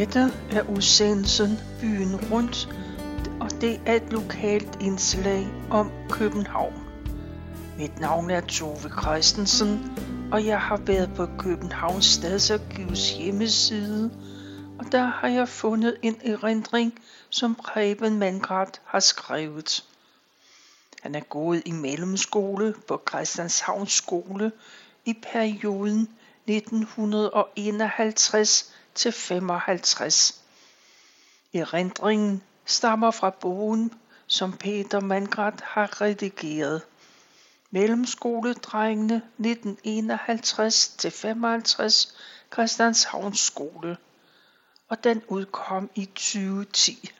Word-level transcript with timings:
Dette 0.00 0.32
er 0.50 0.62
udsendelsen 0.62 1.60
Byen 1.80 2.32
Rundt, 2.32 2.68
og 3.40 3.50
det 3.60 3.80
er 3.86 3.94
et 3.94 4.12
lokalt 4.12 4.78
indslag 4.80 5.46
om 5.70 5.92
København. 6.10 6.74
Mit 7.78 8.00
navn 8.00 8.30
er 8.30 8.40
Tove 8.40 8.90
Christensen, 9.02 9.98
og 10.32 10.46
jeg 10.46 10.60
har 10.60 10.76
været 10.76 11.10
på 11.16 11.26
Københavns 11.38 12.04
Stadsarkivs 12.04 13.12
hjemmeside, 13.12 14.10
og 14.78 14.92
der 14.92 15.04
har 15.04 15.28
jeg 15.28 15.48
fundet 15.48 15.96
en 16.02 16.16
erindring, 16.24 17.00
som 17.30 17.54
Preben 17.54 18.18
Mangrat 18.18 18.80
har 18.84 19.00
skrevet. 19.00 19.84
Han 21.02 21.14
er 21.14 21.20
gået 21.20 21.62
i 21.64 21.70
mellemskole 21.70 22.74
på 22.88 23.02
Christianshavns 23.08 23.92
skole 23.92 24.52
i 25.04 25.14
perioden 25.32 26.08
1951 26.48 28.74
til 28.94 29.12
55. 29.12 30.40
Erindringen 31.54 32.42
stammer 32.64 33.10
fra 33.10 33.30
bogen, 33.30 33.94
som 34.26 34.52
Peter 34.52 35.00
Mangrat 35.00 35.60
har 35.60 36.00
redigeret. 36.00 36.82
Mellemskoledrengene 37.70 39.16
1951 39.16 40.88
til 40.88 41.10
55 41.10 42.16
Christianshavns 42.52 43.40
skole, 43.40 43.96
og 44.88 45.04
den 45.04 45.22
udkom 45.28 45.90
i 45.94 46.04
2010. 46.04 47.10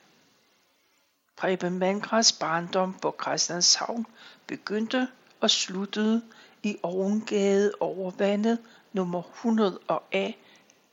Preben 1.35 1.79
Mangrats 1.79 2.31
barndom 2.31 2.93
på 2.93 3.15
Christianshavn 3.21 4.05
begyndte 4.47 5.07
og 5.39 5.49
sluttede 5.49 6.21
i 6.63 6.77
Ovengade 6.83 7.71
over 7.79 8.11
vandet 8.11 8.59
nummer 8.93 9.21
100 9.21 9.79
og 9.87 10.03
A, 10.11 10.31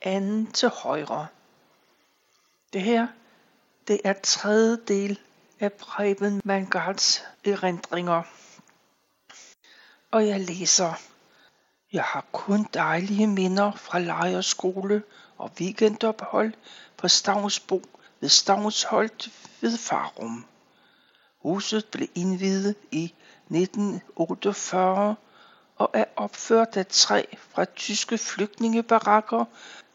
anden 0.01 0.51
til 0.51 0.69
højre. 0.69 1.27
Det 2.73 2.81
her, 2.81 3.07
det 3.87 4.01
er 4.03 4.13
tredje 4.23 4.77
del 4.87 5.19
af 5.59 5.73
Preben 5.73 6.41
Mangards 6.43 7.23
erindringer. 7.45 8.23
Og 10.11 10.27
jeg 10.27 10.39
læser. 10.39 10.93
Jeg 11.93 12.03
har 12.03 12.25
kun 12.31 12.67
dejlige 12.73 13.27
minder 13.27 13.71
fra 13.71 13.99
lejerskole 13.99 15.03
og 15.37 15.51
weekendophold 15.59 16.53
på 16.97 17.07
Stavnsbo 17.07 17.81
ved 18.19 18.29
Stavnsholt 18.29 19.29
ved 19.61 19.77
Farum. 19.77 20.45
Huset 21.41 21.85
blev 21.85 22.07
indvidet 22.15 22.75
i 22.91 23.13
1948 23.49 25.15
og 25.75 25.89
er 25.93 26.05
opført 26.15 26.77
af 26.77 26.85
træ 26.87 27.23
fra 27.37 27.65
tyske 27.65 28.17
flygtningebarakker 28.17 29.45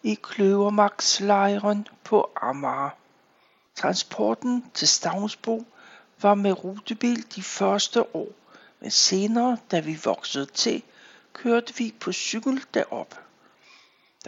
i 0.05 0.15
Kløvermarkslejren 0.23 1.89
på 2.05 2.31
Amager. 2.37 2.91
Transporten 3.77 4.65
til 4.75 4.89
Stavnsbo 4.89 5.65
var 6.23 6.35
med 6.35 6.65
rutebil 6.65 7.27
de 7.37 7.43
første 7.43 8.17
år, 8.17 8.29
men 8.81 8.91
senere, 8.91 9.59
da 9.71 9.81
vi 9.81 9.99
voksede 10.05 10.47
til, 10.47 10.83
kørte 11.33 11.77
vi 11.77 11.95
på 12.01 12.13
cykel 12.13 12.65
derop. 12.75 13.21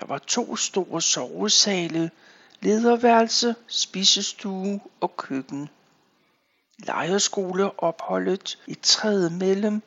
Der 0.01 0.07
var 0.07 0.19
to 0.19 0.57
store 0.57 1.03
sovesale, 1.03 2.11
lederværelse, 2.61 3.55
spisestue 3.67 4.81
og 5.01 5.17
køkken. 5.17 5.69
Lejerskoleopholdet 6.79 8.59
i 8.67 8.75
tredje 8.75 9.31
mellem 9.31 9.83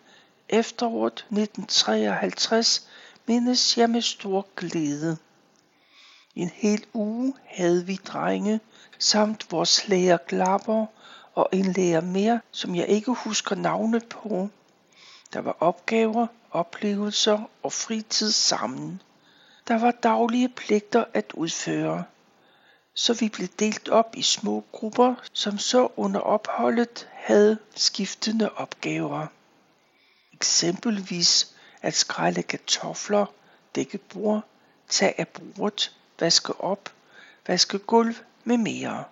efteråret 0.49 1.13
1953 1.13 2.87
mindes 3.27 3.77
jeg 3.77 3.89
med 3.89 4.01
stor 4.01 4.47
glæde. 4.55 5.17
En 6.39 6.49
hel 6.49 6.85
uge 6.93 7.33
havde 7.45 7.85
vi 7.85 7.95
drenge, 7.95 8.59
samt 8.99 9.51
vores 9.51 9.87
lærer 9.87 10.17
Glapper 10.27 10.85
og 11.35 11.49
en 11.53 11.73
lærer 11.73 12.01
mere, 12.01 12.41
som 12.51 12.75
jeg 12.75 12.87
ikke 12.87 13.11
husker 13.11 13.55
navnet 13.55 14.05
på. 14.05 14.49
Der 15.33 15.39
var 15.39 15.57
opgaver, 15.59 16.27
oplevelser 16.51 17.49
og 17.63 17.73
fritid 17.73 18.31
sammen. 18.31 19.01
Der 19.67 19.79
var 19.79 19.91
daglige 19.91 20.49
pligter 20.49 21.05
at 21.13 21.31
udføre. 21.33 22.03
Så 22.93 23.13
vi 23.13 23.29
blev 23.29 23.47
delt 23.47 23.89
op 23.89 24.13
i 24.17 24.21
små 24.21 24.63
grupper, 24.71 25.15
som 25.33 25.57
så 25.57 25.87
under 25.97 26.19
opholdet 26.19 27.07
havde 27.13 27.57
skiftende 27.75 28.49
opgaver. 28.51 29.27
Eksempelvis 30.33 31.55
at 31.81 31.93
skrælle 31.93 32.43
kartofler, 32.43 33.25
dække 33.75 33.97
bord, 33.97 34.41
tage 34.89 35.19
af 35.19 35.27
bordet, 35.27 35.95
vaske 36.19 36.61
op, 36.61 36.89
vaske 37.47 37.79
gulv 37.79 38.15
med 38.43 38.57
mere. 38.57 39.03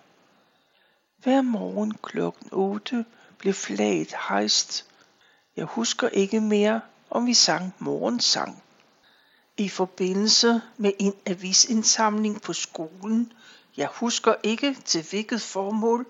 Hver 1.22 1.42
morgen 1.42 1.94
klokken 2.02 2.48
8 2.52 3.04
blev 3.38 3.54
flaget 3.54 4.14
hejst. 4.28 4.86
Jeg 5.56 5.64
husker 5.64 6.08
ikke 6.08 6.40
mere, 6.40 6.80
om 7.10 7.26
vi 7.26 7.34
sang 7.34 7.74
morgensang. 7.78 8.62
I 9.56 9.68
forbindelse 9.68 10.62
med 10.76 10.92
en 10.98 11.14
avisindsamling 11.26 12.42
på 12.42 12.52
skolen, 12.52 13.32
jeg 13.76 13.88
husker 13.92 14.34
ikke 14.42 14.76
til 14.84 15.06
hvilket 15.10 15.42
formål, 15.42 16.06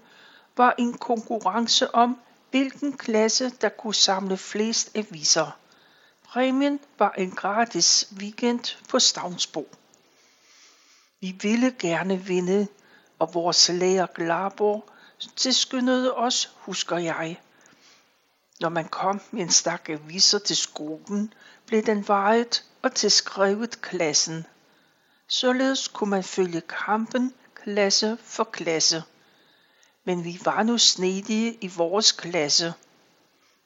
var 0.57 0.75
en 0.79 0.95
konkurrence 0.95 1.95
om, 1.95 2.21
hvilken 2.51 2.97
klasse 2.97 3.51
der 3.51 3.69
kunne 3.69 3.95
samle 3.95 4.37
flest 4.37 4.97
aviser. 4.97 5.59
Præmien 6.25 6.81
var 6.99 7.11
en 7.11 7.31
gratis 7.31 8.13
weekend 8.17 8.77
på 8.89 8.99
Stavnsbo. 8.99 9.69
Vi 11.21 11.37
ville 11.43 11.75
gerne 11.79 12.25
vinde, 12.25 12.67
og 13.19 13.35
vores 13.35 13.69
lærer 13.69 14.07
Glabor 14.07 14.85
tilskyndede 15.37 16.15
os, 16.15 16.53
husker 16.57 16.99
jeg. 16.99 17.41
Når 18.61 18.69
man 18.69 18.89
kom 18.89 19.21
med 19.31 19.43
en 19.43 19.51
stak 19.51 19.89
aviser 19.89 20.39
til 20.39 20.57
skolen, 20.57 21.33
blev 21.67 21.87
den 21.87 22.09
vejet 22.09 22.65
og 22.83 22.95
tilskrevet 22.95 23.81
klassen. 23.81 24.47
Således 25.29 25.89
kunne 25.89 26.11
man 26.11 26.25
følge 26.25 26.61
kampen 26.61 27.35
klasse 27.55 28.19
for 28.23 28.45
klasse. 28.45 29.03
Men 30.05 30.25
vi 30.25 30.41
var 30.45 30.63
nu 30.63 30.79
snedige 30.79 31.59
i 31.61 31.69
vores 31.77 32.13
klasse. 32.13 32.75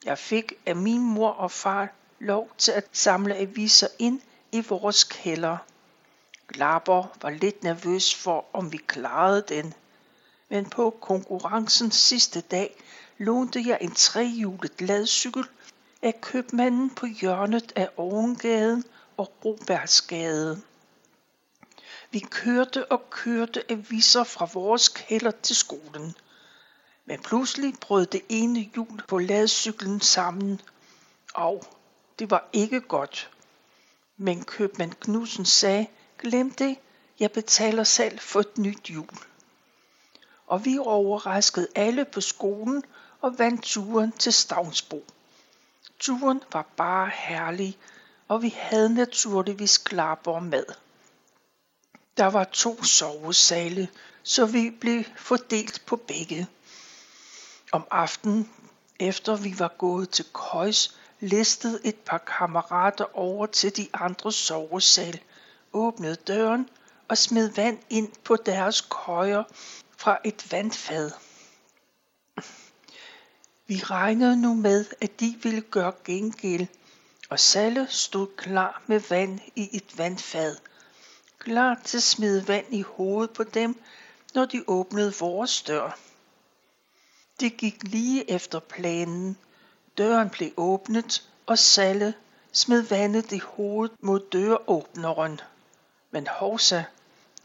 Jeg 0.05 0.17
fik 0.17 0.53
af 0.65 0.75
min 0.75 1.01
mor 1.01 1.29
og 1.29 1.51
far 1.51 1.89
lov 2.19 2.51
til 2.57 2.71
at 2.71 2.85
samle 2.91 3.35
aviser 3.35 3.87
ind 3.99 4.21
i 4.51 4.61
vores 4.69 5.03
kælder. 5.03 5.57
Glaber 6.53 7.17
var 7.21 7.29
lidt 7.29 7.63
nervøs 7.63 8.15
for, 8.15 8.45
om 8.53 8.71
vi 8.71 8.77
klarede 8.77 9.43
den. 9.47 9.73
Men 10.49 10.69
på 10.69 10.97
konkurrencens 11.01 11.95
sidste 11.95 12.41
dag 12.41 12.83
lånte 13.17 13.63
jeg 13.67 13.77
en 13.81 13.91
trehjulet 13.91 14.81
ladcykel 14.81 15.45
af 16.01 16.21
købmanden 16.21 16.89
på 16.89 17.05
hjørnet 17.05 17.73
af 17.75 17.89
Ovengaden 17.97 18.83
og 19.17 19.33
Robertsgade. 19.45 20.61
Vi 22.11 22.19
kørte 22.19 22.91
og 22.91 23.09
kørte 23.09 23.71
aviser 23.71 24.23
fra 24.23 24.49
vores 24.53 24.89
kælder 24.89 25.31
til 25.31 25.55
skolen. 25.55 26.15
Men 27.05 27.21
pludselig 27.21 27.73
brød 27.81 28.05
det 28.05 28.21
ene 28.29 28.59
hjul 28.59 29.01
på 29.07 29.19
ladcyklen 29.19 30.01
sammen, 30.01 30.61
og 31.33 31.63
det 32.19 32.31
var 32.31 32.49
ikke 32.53 32.81
godt. 32.81 33.29
Men 34.17 34.43
købmand 34.43 34.93
Knudsen 34.93 35.45
sagde, 35.45 35.87
glem 36.23 36.51
det, 36.51 36.77
jeg 37.19 37.31
betaler 37.31 37.83
selv 37.83 38.19
for 38.19 38.39
et 38.39 38.57
nyt 38.57 38.83
hjul. 38.83 39.09
Og 40.47 40.65
vi 40.65 40.77
overraskede 40.77 41.67
alle 41.75 42.05
på 42.05 42.21
skolen 42.21 42.83
og 43.21 43.39
vandt 43.39 43.63
turen 43.63 44.11
til 44.11 44.33
Stavnsbro. 44.33 45.05
Turen 45.99 46.41
var 46.53 46.65
bare 46.77 47.11
herlig, 47.13 47.77
og 48.27 48.41
vi 48.41 48.55
havde 48.57 48.93
naturligvis 48.93 49.77
klapper 49.77 50.39
med. 50.39 50.65
Der 52.17 52.25
var 52.25 52.43
to 52.43 52.83
sovesale, 52.83 53.89
så 54.23 54.45
vi 54.45 54.69
blev 54.69 55.03
fordelt 55.15 55.83
på 55.85 55.95
begge. 55.95 56.47
Om 57.71 57.87
aftenen, 57.91 58.49
efter 58.99 59.35
vi 59.35 59.59
var 59.59 59.75
gået 59.77 60.09
til 60.09 60.25
køjs, 60.33 60.97
listede 61.19 61.79
et 61.83 61.95
par 61.95 62.17
kammerater 62.17 63.17
over 63.17 63.45
til 63.45 63.77
de 63.77 63.87
andre 63.93 64.31
sovesal, 64.31 65.19
åbnede 65.73 66.15
døren 66.15 66.69
og 67.07 67.17
smed 67.17 67.49
vand 67.49 67.79
ind 67.89 68.11
på 68.23 68.35
deres 68.35 68.81
køjer 68.81 69.43
fra 69.97 70.17
et 70.23 70.51
vandfad. 70.51 71.11
Vi 73.67 73.75
regnede 73.83 74.41
nu 74.41 74.53
med, 74.53 74.85
at 75.01 75.19
de 75.19 75.39
ville 75.43 75.61
gøre 75.61 75.93
gengæld, 76.05 76.67
og 77.29 77.39
Salle 77.39 77.87
stod 77.89 78.27
klar 78.37 78.81
med 78.87 78.99
vand 79.09 79.39
i 79.55 79.69
et 79.77 79.97
vandfad, 79.97 80.55
klar 81.39 81.79
til 81.83 81.97
at 81.97 82.03
smide 82.03 82.47
vand 82.47 82.65
i 82.69 82.81
hovedet 82.81 83.33
på 83.33 83.43
dem, 83.43 83.81
når 84.33 84.45
de 84.45 84.63
åbnede 84.67 85.13
vores 85.19 85.61
dør. 85.61 85.97
Det 87.39 87.57
gik 87.57 87.83
lige 87.83 88.31
efter 88.31 88.59
planen. 88.59 89.37
Døren 89.97 90.29
blev 90.29 90.51
åbnet, 90.57 91.29
og 91.45 91.59
Salle 91.59 92.13
smed 92.51 92.81
vandet 92.81 93.31
i 93.31 93.39
hovedet 93.39 93.97
mod 94.01 94.19
døråbneren. 94.31 95.39
Men 96.13 96.27
hovsa, 96.27 96.83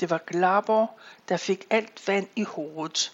Det 0.00 0.10
var 0.10 0.18
Glabor, 0.26 0.90
der 1.28 1.36
fik 1.36 1.66
alt 1.70 2.08
vand 2.08 2.28
i 2.36 2.42
hovedet. 2.42 3.12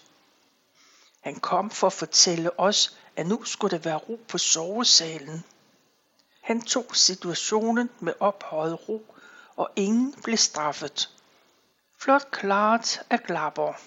Han 1.21 1.35
kom 1.35 1.69
for 1.69 1.87
at 1.87 1.93
fortælle 1.93 2.59
os, 2.59 2.97
at 3.15 3.27
nu 3.27 3.43
skulle 3.43 3.77
der 3.77 3.83
være 3.83 3.97
ro 3.97 4.19
på 4.27 4.37
sovesalen. 4.37 5.43
Han 6.41 6.61
tog 6.61 6.95
situationen 6.95 7.89
med 7.99 8.13
ophøjet 8.19 8.89
ro, 8.89 9.15
og 9.55 9.69
ingen 9.75 10.13
blev 10.23 10.37
straffet. 10.37 11.09
Flot 11.97 12.31
klart 12.31 13.01
af 13.09 13.23
Glabor. 13.23 13.79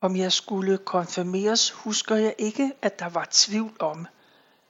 Om 0.00 0.16
jeg 0.16 0.32
skulle 0.32 0.78
konfirmeres, 0.78 1.70
husker 1.70 2.16
jeg 2.16 2.34
ikke, 2.38 2.72
at 2.82 2.98
der 2.98 3.08
var 3.08 3.28
tvivl 3.30 3.76
om, 3.78 4.06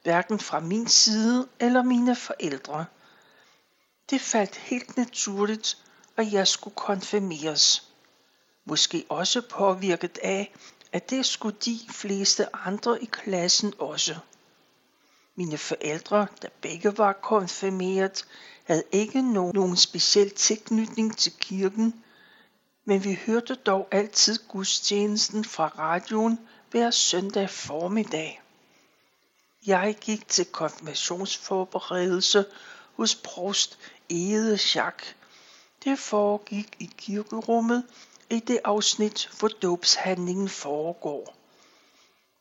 hverken 0.03 0.39
fra 0.39 0.61
min 0.61 0.89
side 0.89 1.49
eller 1.61 1.83
mine 1.83 2.17
forældre. 2.17 2.87
Det 4.11 4.21
faldt 4.21 4.57
helt 4.57 4.97
naturligt, 4.97 5.79
at 6.17 6.33
jeg 6.33 6.49
skulle 6.49 6.77
konfirmeres. 6.77 7.89
Måske 8.65 9.05
også 9.09 9.41
påvirket 9.41 10.19
af, 10.23 10.55
at 10.93 11.11
det 11.11 11.27
skulle 11.27 11.57
de 11.65 11.81
fleste 11.91 12.57
andre 12.57 13.03
i 13.03 13.05
klassen 13.05 13.75
også. 13.79 14.17
Mine 15.37 15.59
forældre, 15.59 16.27
der 16.43 16.49
begge 16.61 16.99
var 16.99 17.13
konfirmeret, 17.13 18.27
havde 18.65 18.85
ikke 18.93 19.33
nogen, 19.33 19.55
nogen 19.55 19.77
speciel 19.77 20.31
tilknytning 20.31 21.19
til 21.19 21.33
kirken, 21.33 22.05
men 22.85 23.05
vi 23.05 23.19
hørte 23.27 23.55
dog 23.55 23.89
altid 23.91 24.39
gudstjenesten 24.49 25.45
fra 25.45 25.73
radioen 25.79 26.39
hver 26.71 26.91
søndag 26.91 27.51
formiddag. 27.51 28.43
Jeg 29.67 29.97
gik 30.01 30.29
til 30.29 30.45
konfirmationsforberedelse 30.45 32.45
hos 32.97 33.15
prost 33.15 33.79
Ede 34.09 34.59
Schack. 34.59 35.17
Det 35.85 35.99
foregik 35.99 36.77
i 36.79 36.91
kirkerummet 36.99 37.85
i 38.31 38.41
det 38.41 38.61
afsnit, 38.65 39.31
hvor 39.39 39.49
dåbshandlingen 39.49 40.49
foregår. 40.49 41.35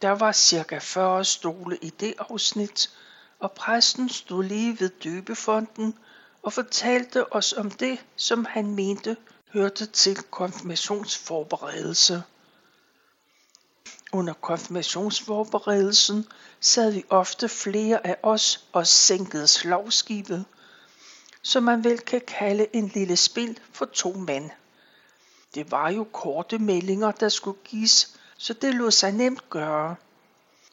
Der 0.02 0.12
var 0.12 0.32
cirka 0.32 0.78
40 0.78 1.26
stole 1.26 1.78
i 1.82 1.90
det 1.90 2.14
afsnit, 2.20 2.92
og 3.40 3.52
præsten 3.52 4.10
stod 4.10 4.44
lige 4.44 4.80
ved 4.80 4.90
døbefonden 4.90 5.98
og 6.44 6.54
fortalte 6.54 7.34
os 7.34 7.54
om 7.54 7.72
det, 7.72 8.06
som 8.16 8.46
han 8.46 8.76
mente 8.76 9.18
hørte 9.54 9.86
til 9.86 10.22
konfirmationsforberedelse. 10.22 12.24
Under 14.14 14.34
konfirmationsforberedelsen 14.34 16.28
sad 16.60 16.92
vi 16.92 17.04
ofte 17.10 17.50
flere 17.50 18.08
af 18.08 18.18
os 18.24 18.66
og 18.74 18.88
sænkede 18.88 19.48
slagskibet, 19.48 20.46
som 21.42 21.64
man 21.64 21.84
vel 21.84 22.00
kan 22.00 22.22
kalde 22.28 22.68
en 22.74 22.88
lille 22.88 23.16
spil 23.16 23.60
for 23.72 23.86
to 23.86 24.14
mænd. 24.14 24.50
Det 25.56 25.72
var 25.72 25.90
jo 25.90 26.04
korte 26.04 26.60
meldinger, 26.60 27.12
der 27.12 27.30
skulle 27.30 27.60
gives, 27.64 28.20
så 28.38 28.54
det 28.54 28.76
lod 28.76 28.92
sig 28.92 29.12
nemt 29.12 29.50
gøre. 29.50 29.96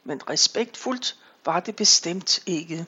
Men 0.03 0.29
respektfuldt 0.29 1.17
var 1.45 1.59
det 1.59 1.75
bestemt 1.75 2.43
ikke. 2.45 2.85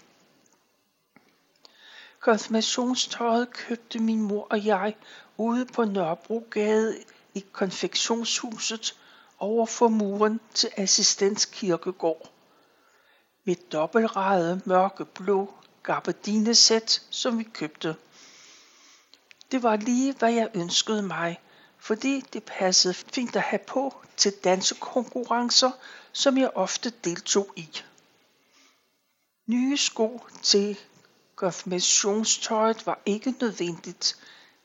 Konfirmationstøjet 2.20 3.54
købte 3.54 4.00
min 4.00 4.22
mor 4.22 4.48
og 4.50 4.66
jeg 4.66 4.96
ude 5.38 5.66
på 5.66 5.86
Nørrebrogade 5.86 6.98
i 7.34 7.46
konfektionshuset 7.52 8.96
over 9.42 9.66
for 9.66 9.88
muren 9.88 10.40
til 10.54 10.70
Assistens 10.78 11.46
Kirkegård. 11.46 12.32
Mit 13.46 13.72
dobbeltrede 13.72 14.62
mørkeblå 14.66 15.54
gabardinesæt, 15.84 17.02
som 17.10 17.40
vi 17.40 17.44
købte. 17.44 17.96
Det 19.52 19.64
var 19.64 19.76
lige, 19.76 20.14
hvad 20.14 20.32
jeg 20.34 20.50
ønskede 20.54 21.02
mig, 21.02 21.40
fordi 21.78 22.22
det 22.34 22.44
passede 22.44 22.94
fint 22.94 23.36
at 23.36 23.42
have 23.42 23.60
på 23.60 23.96
til 24.18 24.32
dansekonkurrencer, 24.44 25.72
som 26.12 26.38
jeg 26.38 26.52
ofte 26.56 26.90
deltog 27.04 27.48
i. 27.56 27.70
Nye 29.48 29.78
sko 29.78 30.26
til 30.42 30.80
konfirmationstøjet 31.36 32.86
var 32.86 33.00
ikke 33.06 33.36
nødvendigt. 33.42 34.18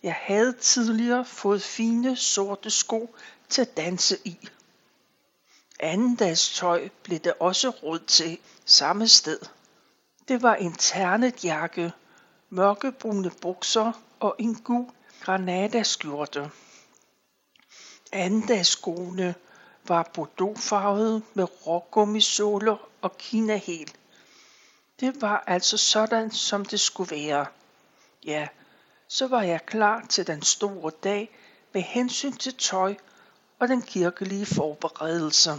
Jeg 0.03 0.15
havde 0.15 0.53
tidligere 0.53 1.25
fået 1.25 1.63
fine 1.63 2.17
sorte 2.17 2.71
sko 2.71 3.15
til 3.49 3.63
at 3.63 3.77
danse 3.77 4.19
i. 4.25 4.49
Andendags 5.81 6.55
tøj 6.55 6.89
blev 7.03 7.19
der 7.19 7.33
også 7.41 7.71
råd 7.71 7.99
til 7.99 8.39
samme 8.65 9.09
sted. 9.09 9.39
Det 10.29 10.43
var 10.43 10.55
en 10.55 10.73
ternet 10.73 11.45
jakke, 11.45 11.93
mørkebrune 12.51 13.31
bukser 13.41 13.93
og 14.21 14.37
en 14.39 14.55
gul 14.55 14.87
granadaskjorte. 15.21 16.51
Andendagsskoene 18.13 19.35
var 19.89 20.11
bordeauxfarvede 20.15 21.23
med 21.35 21.67
rågummisåler 21.67 22.77
og 23.03 23.19
kinahel. 23.19 23.93
Det 25.01 25.23
var 25.23 25.45
altså 25.47 25.77
sådan, 25.77 26.31
som 26.31 26.65
det 26.65 26.81
skulle 26.81 27.11
være. 27.11 27.47
Ja, 28.25 28.49
så 29.09 29.27
var 29.27 29.43
jeg 29.43 29.67
klar 29.67 30.07
til 30.09 30.27
den 30.27 30.43
store 30.43 30.91
dag 31.05 31.39
med 31.73 31.83
hensyn 31.83 32.33
til 32.33 32.55
tøj 32.55 32.95
og 33.59 33.69
den 33.69 33.83
kirkelige 33.83 34.47
forberedelse. 34.47 35.51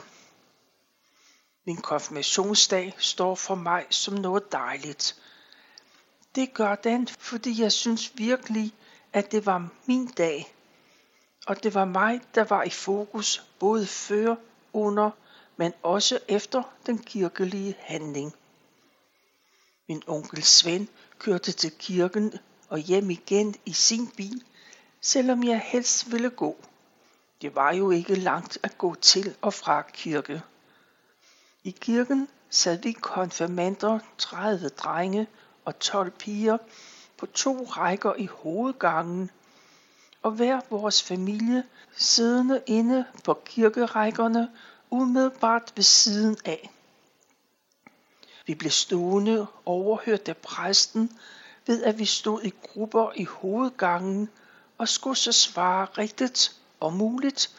Min 1.66 1.78
konfirmationsdag 1.78 2.94
står 2.98 3.36
for 3.36 3.56
mig 3.56 3.86
som 3.90 4.14
noget 4.14 4.52
dejligt. 4.52 5.16
Det 6.36 6.54
gør 6.54 6.76
den, 6.76 7.08
fordi 7.08 7.62
jeg 7.62 7.72
synes 7.72 8.18
virkelig, 8.18 8.74
at 9.14 9.32
det 9.32 9.46
var 9.46 9.70
min 9.86 10.08
dag. 10.08 10.54
Og 11.48 11.64
det 11.64 11.74
var 11.74 11.86
mig, 11.86 12.22
der 12.36 12.44
var 12.44 12.64
i 12.64 12.70
fokus 12.70 13.44
både 13.60 13.88
før, 13.88 14.36
under, 14.74 15.12
men 15.58 15.74
også 15.84 16.20
efter 16.28 16.64
den 16.86 16.98
kirkelige 16.98 17.76
handling. 17.80 18.34
Min 19.88 20.04
onkel 20.08 20.44
Svend 20.44 20.88
kørte 21.20 21.52
til 21.52 21.72
kirken 21.72 22.34
og 22.70 22.78
hjem 22.78 23.10
igen 23.10 23.56
i 23.66 23.74
sin 23.74 24.08
bil, 24.08 24.44
selvom 25.02 25.44
jeg 25.44 25.62
helst 25.66 26.12
ville 26.12 26.30
gå. 26.30 26.58
Det 27.42 27.56
var 27.56 27.74
jo 27.74 27.92
ikke 27.92 28.16
langt 28.16 28.58
at 28.64 28.78
gå 28.78 28.96
til 28.96 29.36
og 29.42 29.54
fra 29.54 29.82
kirke. 29.82 30.42
I 31.64 31.72
kirken 31.72 32.28
sad 32.50 32.78
vi 32.78 32.92
konfirmander, 32.92 34.00
30 34.18 34.70
drenge 34.70 35.28
og 35.66 35.80
12 35.80 36.12
piger 36.12 36.58
på 37.18 37.26
to 37.26 37.64
rækker 37.64 38.14
i 38.16 38.26
hovedgangen, 38.26 39.32
og 40.22 40.32
hver 40.32 40.62
vores 40.70 41.04
familie 41.04 41.64
siddende 41.96 42.62
inde 42.66 43.06
på 43.24 43.42
kirkerækkerne 43.46 44.50
umiddelbart 44.90 45.74
ved 45.76 45.84
siden 45.84 46.38
af. 46.46 46.72
Vi 48.46 48.56
blev 48.56 48.72
stående 48.72 49.48
overhørt 49.66 50.28
af 50.30 50.38
præsten, 50.38 51.20
ved 51.66 51.84
at 51.84 52.00
vi 52.00 52.06
stod 52.06 52.44
i 52.44 52.54
grupper 52.64 53.12
i 53.16 53.24
hovedgangen 53.24 54.30
og 54.78 54.88
skulle 54.88 55.18
så 55.18 55.32
svare 55.32 55.86
rigtigt 55.86 56.56
og 56.80 56.94
muligt, 56.94 57.56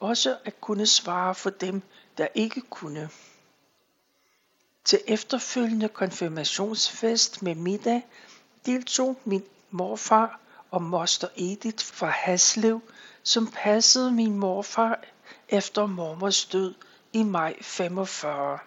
også 0.00 0.36
at 0.44 0.60
kunne 0.60 0.86
svare 0.86 1.34
for 1.34 1.50
dem, 1.50 1.82
der 2.18 2.26
ikke 2.34 2.60
kunne. 2.60 3.10
Til 4.84 5.00
efterfølgende 5.06 5.88
konfirmationsfest 5.88 7.42
med 7.42 7.54
middag 7.54 8.06
deltog 8.66 9.20
min 9.24 9.44
morfar 9.70 10.40
og 10.70 10.82
moster 10.82 11.28
Edith 11.36 11.84
fra 11.84 12.06
Haslev, 12.06 12.80
som 13.22 13.46
passede 13.46 14.12
min 14.12 14.36
morfar 14.36 15.04
efter 15.48 15.86
mormors 15.86 16.44
død 16.44 16.74
i 17.12 17.22
maj 17.22 17.62
45 17.62 18.58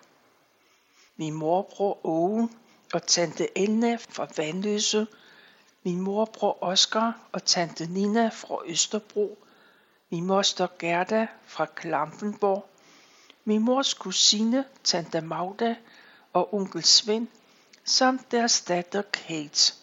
min 1.18 1.34
morbror 1.34 2.06
Åge 2.06 2.50
og 2.94 3.08
tante 3.08 3.58
Elna 3.58 3.96
fra 3.96 4.28
Vandløse, 4.38 5.08
min 5.84 6.02
morbror 6.02 6.64
Oskar 6.64 7.20
og 7.32 7.46
tante 7.46 7.86
Nina 7.86 8.28
fra 8.28 8.58
Østerbro, 8.66 9.38
min 10.14 10.26
moster 10.26 10.68
Gerda 10.80 11.28
fra 11.46 11.66
Klampenborg, 11.66 12.70
min 13.46 13.62
mors 13.62 13.94
kusine, 13.94 14.66
tante 14.84 15.22
Magda 15.22 15.76
og 16.34 16.54
onkel 16.54 16.84
Svend, 16.84 17.28
samt 17.84 18.32
deres 18.32 18.62
datter 18.62 19.02
Kate. 19.02 19.74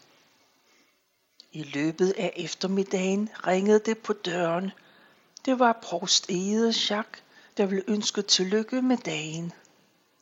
I 1.53 1.63
løbet 1.63 2.15
af 2.19 2.33
eftermiddagen 2.37 3.31
ringede 3.47 3.79
det 3.79 3.99
på 3.99 4.13
døren. 4.13 4.71
Det 5.45 5.59
var 5.59 5.79
prost 5.83 6.31
Ede 6.31 6.75
Jacques, 6.91 7.23
der 7.57 7.67
ville 7.67 7.85
ønske 7.89 8.23
tillykke 8.23 8.83
med 8.83 8.97
dagen. 8.97 9.53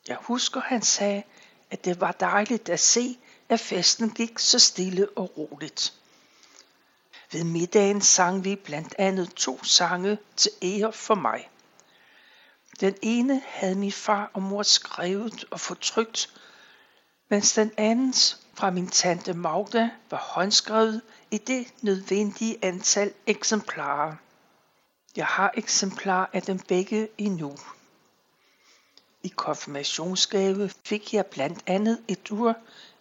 Jeg 0.07 0.17
husker, 0.21 0.61
han 0.61 0.83
sagde, 0.83 1.23
at 1.71 1.85
det 1.85 2.00
var 2.00 2.12
dejligt 2.12 2.69
at 2.69 2.81
se, 2.81 3.19
at 3.49 3.61
festen 3.61 4.11
gik 4.11 4.38
så 4.38 4.59
stille 4.59 5.09
og 5.17 5.38
roligt. 5.38 5.98
Ved 7.32 7.44
middagen 7.44 8.00
sang 8.00 8.44
vi 8.44 8.56
blandt 8.56 8.94
andet 8.99 9.35
to 9.35 9.64
sange 9.64 10.18
til 10.37 10.50
ære 10.62 10.92
for 10.92 11.14
mig. 11.14 11.50
Den 12.80 12.94
ene 13.02 13.42
havde 13.47 13.75
min 13.75 13.92
far 13.92 14.30
og 14.35 14.42
mor 14.42 14.62
skrevet 14.62 15.44
og 15.50 15.61
fortrykt, 15.61 16.30
mens 17.28 17.52
den 17.52 17.73
andens 17.76 18.40
fra 18.54 18.70
min 18.70 18.88
tante 18.88 19.35
Magda 19.35 19.90
var 20.11 20.18
håndskrevet 20.18 21.02
i 21.30 21.38
det 21.38 21.66
nødvendige 21.82 22.58
antal 22.62 23.12
eksemplarer. 23.26 24.14
Jeg 25.16 25.26
har 25.26 25.52
eksemplarer 25.56 26.26
af 26.32 26.42
dem 26.42 26.58
begge 26.58 27.08
endnu. 27.18 27.56
I 29.23 29.28
konfirmationsgave 29.28 30.70
fik 30.85 31.14
jeg 31.14 31.26
blandt 31.26 31.62
andet 31.66 32.02
et 32.08 32.30
ur, 32.30 32.54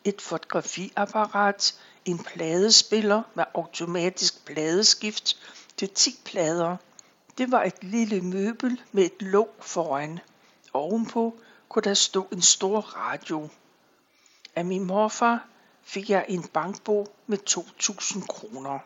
et 0.03 0.21
fotografiapparat, 0.21 1.79
en 2.07 2.19
pladespiller 2.19 3.21
med 3.33 3.43
automatisk 3.53 4.45
pladeskift 4.45 5.37
til 5.77 5.89
10 5.89 6.19
plader. 6.25 6.77
Det 7.37 7.51
var 7.51 7.63
et 7.63 7.83
lille 7.83 8.21
møbel 8.21 8.81
med 8.91 9.03
et 9.03 9.21
låg 9.21 9.55
foran. 9.59 10.19
Ovenpå 10.73 11.39
kunne 11.69 11.83
der 11.83 11.93
stå 11.93 12.27
en 12.31 12.41
stor 12.41 12.79
radio. 12.81 13.49
Af 14.55 14.65
min 14.65 14.83
morfar 14.83 15.47
fik 15.83 16.09
jeg 16.09 16.25
en 16.27 16.43
bankbog 16.43 17.07
med 17.27 17.37
2.000 17.49 18.27
kroner. 18.27 18.79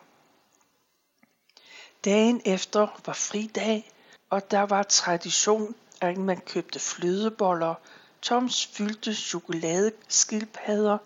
Dagen 2.04 2.42
efter 2.44 3.00
var 3.06 3.12
fridag, 3.12 3.92
og 4.30 4.50
der 4.50 4.60
var 4.60 4.82
tradition, 4.82 5.74
at 6.00 6.16
man 6.16 6.40
købte 6.40 6.78
flødeboller, 6.78 7.74
Toms 8.22 8.66
fyldte 8.66 9.14
chokoladeskildpadder 9.14 10.98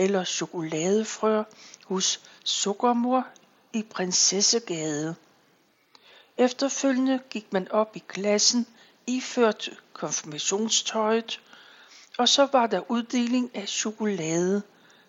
eller 0.00 0.24
chokoladefrøer 0.24 1.44
hos 1.84 2.20
Sukkermor 2.44 3.26
i 3.72 3.82
Prinsessegade. 3.82 5.14
Efterfølgende 6.36 7.20
gik 7.30 7.52
man 7.52 7.70
op 7.70 7.96
i 7.96 8.02
klassen, 8.08 8.66
iført 9.06 9.70
konfirmationstøjet, 9.92 11.40
og 12.18 12.28
så 12.28 12.48
var 12.52 12.66
der 12.66 12.90
uddeling 12.90 13.50
af 13.54 13.68
chokolade, 13.68 14.62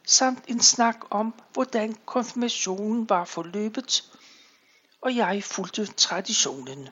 samt 0.06 0.44
en 0.48 0.60
snak 0.62 0.98
om, 1.10 1.34
hvordan 1.54 1.96
konfirmationen 2.06 3.10
var 3.10 3.26
forløbet, 3.26 4.12
og 5.02 5.16
jeg 5.16 5.44
fulgte 5.44 5.86
traditionen. 5.86 6.90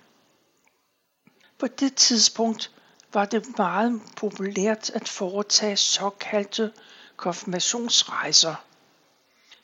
På 1.57 1.67
det 1.67 1.95
tidspunkt 1.95 2.71
var 3.13 3.25
det 3.25 3.57
meget 3.57 4.01
populært 4.15 4.89
at 4.89 5.07
foretage 5.07 5.77
såkaldte 5.77 6.71
konfirmationsrejser. 7.19 8.55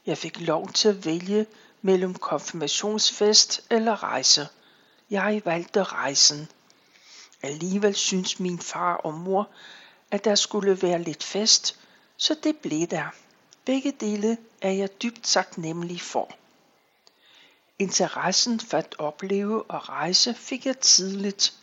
Jeg 0.06 0.18
fik 0.18 0.40
lov 0.40 0.70
til 0.70 0.90
at 0.90 1.06
vælge 1.06 1.46
mellem 1.82 2.14
konfirmationsfest 2.14 3.62
eller 3.70 4.04
rejse. 4.04 4.48
Jeg 5.10 5.42
valgte 5.46 5.84
rejsen. 5.84 6.48
Alligevel 7.42 7.96
synes 7.96 8.40
min 8.40 8.60
far 8.60 8.96
og 8.96 9.14
mor, 9.14 9.50
at 10.12 10.26
der 10.26 10.36
skulle 10.36 10.82
være 10.82 11.02
lidt 11.02 11.24
fest, 11.24 11.80
så 12.18 12.36
det 12.44 12.58
blev 12.58 12.88
der. 12.88 13.06
Begge 13.66 13.92
dele 13.92 14.38
er 14.62 14.72
jeg 14.72 15.02
dybt 15.02 15.24
taknemmelig 15.24 16.02
for. 16.02 16.32
Interessen 17.80 18.60
for 18.60 18.78
at 18.78 18.96
opleve 19.00 19.64
og 19.64 19.90
rejse 19.90 20.34
fik 20.34 20.66
jeg 20.66 20.80
tidligt, 20.80 21.54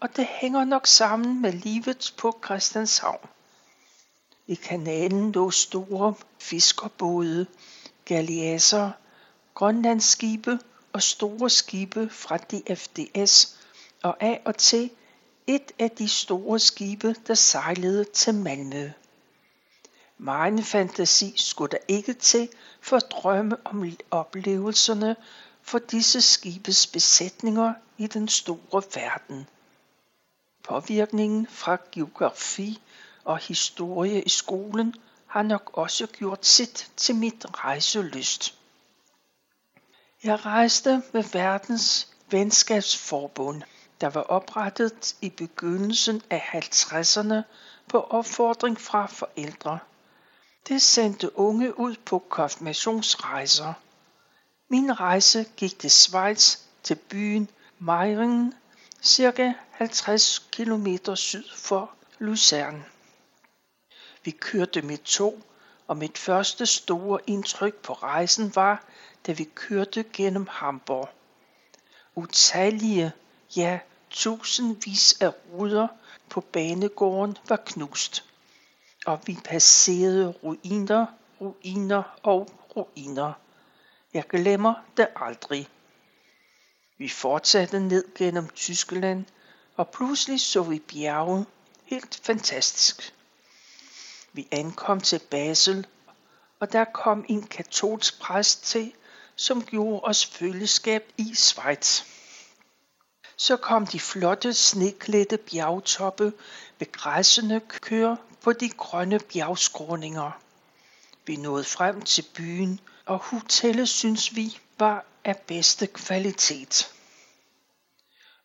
og 0.00 0.16
det 0.16 0.26
hænger 0.26 0.64
nok 0.64 0.86
sammen 0.86 1.42
med 1.42 1.52
livet 1.52 2.14
på 2.18 2.38
Christianshavn. 2.44 3.28
I 4.46 4.54
kanalen 4.54 5.32
lå 5.32 5.50
store 5.50 6.14
fiskerbåde, 6.38 7.46
galeasser, 8.04 8.90
grønlandsskibe 9.54 10.58
og 10.92 11.02
store 11.02 11.50
skibe 11.50 12.08
fra 12.10 12.36
DFDS, 12.36 13.56
og 14.02 14.16
af 14.22 14.42
og 14.44 14.56
til 14.56 14.90
et 15.46 15.72
af 15.78 15.90
de 15.90 16.08
store 16.08 16.58
skibe, 16.58 17.14
der 17.26 17.34
sejlede 17.34 18.04
til 18.04 18.34
Malmø. 18.34 18.90
Megen 20.18 20.62
fantasi 20.62 21.34
skulle 21.36 21.70
der 21.70 21.84
ikke 21.88 22.14
til 22.14 22.48
for 22.80 22.96
at 22.96 23.10
drømme 23.10 23.56
om 23.64 23.92
oplevelserne 24.10 25.16
for 25.62 25.78
disse 25.78 26.20
skibes 26.20 26.86
besætninger 26.86 27.74
i 27.98 28.06
den 28.06 28.28
store 28.28 28.82
verden. 28.94 29.46
Påvirkningen 30.62 31.46
fra 31.46 31.76
geografi 31.92 32.80
og 33.24 33.38
historie 33.38 34.22
i 34.22 34.28
skolen 34.28 34.94
har 35.26 35.42
nok 35.42 35.70
også 35.72 36.06
gjort 36.06 36.46
sit 36.46 36.90
til 36.96 37.14
mit 37.14 37.46
rejselyst. 37.64 38.54
Jeg 40.24 40.46
rejste 40.46 41.02
med 41.12 41.24
verdens 41.32 42.08
venskabsforbund, 42.30 43.62
der 44.00 44.08
var 44.08 44.20
oprettet 44.20 45.16
i 45.20 45.30
begyndelsen 45.30 46.22
af 46.30 46.38
50'erne 46.54 47.42
på 47.88 48.00
opfordring 48.00 48.80
fra 48.80 49.06
forældre. 49.06 49.78
Det 50.68 50.82
sendte 50.82 51.38
unge 51.38 51.78
ud 51.78 51.96
på 52.04 52.18
konfirmationsrejser. 52.18 53.72
Min 54.68 55.00
rejse 55.00 55.46
gik 55.56 55.78
til 55.78 55.90
Schweiz 55.90 56.58
til 56.82 56.94
byen 56.94 57.50
Meiringen 57.78 58.54
cirka 59.02 59.52
50 59.70 60.38
km 60.38 61.14
syd 61.14 61.44
for 61.56 61.90
Lucerne. 62.18 62.91
Vi 64.24 64.30
kørte 64.30 64.82
med 64.82 64.98
tog, 64.98 65.42
og 65.86 65.96
mit 65.96 66.18
første 66.18 66.66
store 66.66 67.20
indtryk 67.26 67.74
på 67.74 67.92
rejsen 67.92 68.52
var, 68.54 68.84
da 69.26 69.32
vi 69.32 69.44
kørte 69.44 70.04
gennem 70.12 70.46
Hamburg. 70.50 71.08
Utallige, 72.14 73.12
ja 73.56 73.80
tusindvis 74.12 75.16
af 75.20 75.32
ruder 75.52 75.88
på 76.28 76.40
banegården 76.40 77.36
var 77.48 77.56
knust, 77.56 78.24
og 79.06 79.20
vi 79.26 79.38
passerede 79.44 80.28
ruiner, 80.28 81.06
ruiner 81.40 82.02
og 82.22 82.50
ruiner. 82.76 83.32
Jeg 84.14 84.24
glemmer 84.28 84.74
det 84.96 85.08
aldrig. 85.16 85.68
Vi 86.98 87.08
fortsatte 87.08 87.80
ned 87.80 88.14
gennem 88.14 88.48
Tyskland, 88.48 89.24
og 89.76 89.88
pludselig 89.88 90.40
så 90.40 90.62
vi 90.62 90.78
bjerge. 90.78 91.46
Helt 91.84 92.20
fantastisk. 92.22 93.14
Vi 94.32 94.48
ankom 94.50 95.00
til 95.00 95.20
Basel, 95.30 95.86
og 96.60 96.72
der 96.72 96.84
kom 96.84 97.24
en 97.28 97.42
katolsk 97.42 98.20
præst 98.20 98.64
til, 98.64 98.92
som 99.36 99.64
gjorde 99.64 100.00
os 100.00 100.26
følgeskab 100.26 101.12
i 101.16 101.34
Schweiz. 101.34 102.02
Så 103.36 103.56
kom 103.56 103.86
de 103.86 104.00
flotte 104.00 104.54
sneklædte 104.54 105.36
bjergtoppe 105.36 106.32
ved 106.78 106.92
græssende 106.92 107.60
køer 107.60 108.16
på 108.40 108.52
de 108.52 108.68
grønne 108.68 109.18
bjergskråninger. 109.18 110.30
Vi 111.26 111.36
nåede 111.36 111.64
frem 111.64 112.02
til 112.02 112.24
byen, 112.34 112.80
og 113.06 113.18
hotellet 113.18 113.88
synes 113.88 114.36
vi 114.36 114.58
var 114.78 115.04
af 115.24 115.36
bedste 115.38 115.86
kvalitet. 115.86 116.94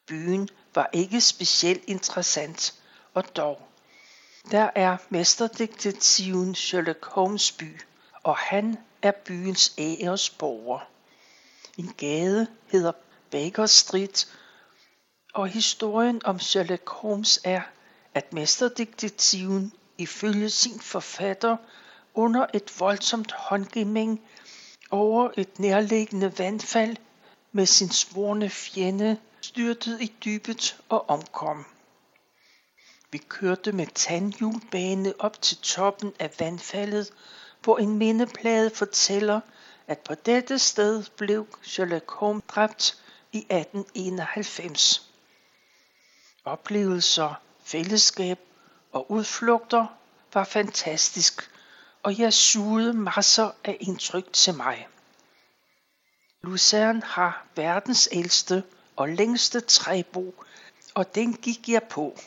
Byen 0.07 0.49
var 0.75 0.89
ikke 0.93 1.21
specielt 1.21 1.83
interessant, 1.87 2.73
og 3.13 3.35
dog. 3.35 3.67
Der 4.51 4.69
er 4.75 4.97
mesterdetektiven 5.09 6.55
Sherlock 6.55 7.05
Holmes 7.05 7.51
by, 7.51 7.81
og 8.23 8.37
han 8.37 8.77
er 9.01 9.11
byens 9.11 9.73
æresborger. 9.77 10.79
En 11.77 11.93
gade 11.97 12.47
hedder 12.67 12.91
Baker 13.31 13.65
Street, 13.65 14.37
og 15.33 15.47
historien 15.47 16.21
om 16.25 16.39
Sherlock 16.39 16.89
Holmes 16.89 17.39
er, 17.43 17.61
at 18.13 18.33
mesterdetektiven 18.33 19.73
ifølge 19.97 20.49
sin 20.49 20.79
forfatter 20.79 21.57
under 22.13 22.45
et 22.53 22.79
voldsomt 22.79 23.31
håndgivning 23.31 24.21
over 24.91 25.29
et 25.37 25.59
nærliggende 25.59 26.39
vandfald 26.39 26.97
med 27.51 27.65
sin 27.65 27.89
svorne 27.89 28.49
fjende 28.49 29.17
styrtede 29.41 30.03
i 30.03 30.13
dybet 30.25 30.79
og 30.89 31.09
omkom. 31.09 31.65
Vi 33.11 33.17
kørte 33.17 33.71
med 33.71 33.87
tandhjulbane 33.87 35.13
op 35.19 35.41
til 35.41 35.57
toppen 35.57 36.13
af 36.19 36.31
vandfaldet, 36.39 37.13
hvor 37.63 37.77
en 37.77 37.97
mindeplade 37.97 38.69
fortæller, 38.69 39.39
at 39.87 39.99
på 39.99 40.15
dette 40.15 40.59
sted 40.59 41.03
blev 41.17 41.47
Sherlock 41.63 42.11
Holmes 42.11 42.43
dræbt 42.47 43.03
i 43.31 43.37
1891. 43.37 45.11
Oplevelser, 46.45 47.41
fællesskab 47.63 48.39
og 48.91 49.11
udflugter 49.11 49.85
var 50.33 50.43
fantastisk, 50.43 51.51
og 52.03 52.19
jeg 52.19 52.33
sugede 52.33 52.93
masser 52.93 53.51
af 53.63 53.77
indtryk 53.79 54.33
til 54.33 54.53
mig. 54.53 54.87
Lucerne 56.41 57.01
har 57.03 57.45
verdens 57.55 58.09
ældste 58.11 58.63
og 58.95 59.09
længste 59.09 59.59
træbo, 59.59 60.35
og 60.93 61.15
den 61.15 61.33
gik 61.33 61.69
jeg 61.69 61.83
på. 61.83 62.17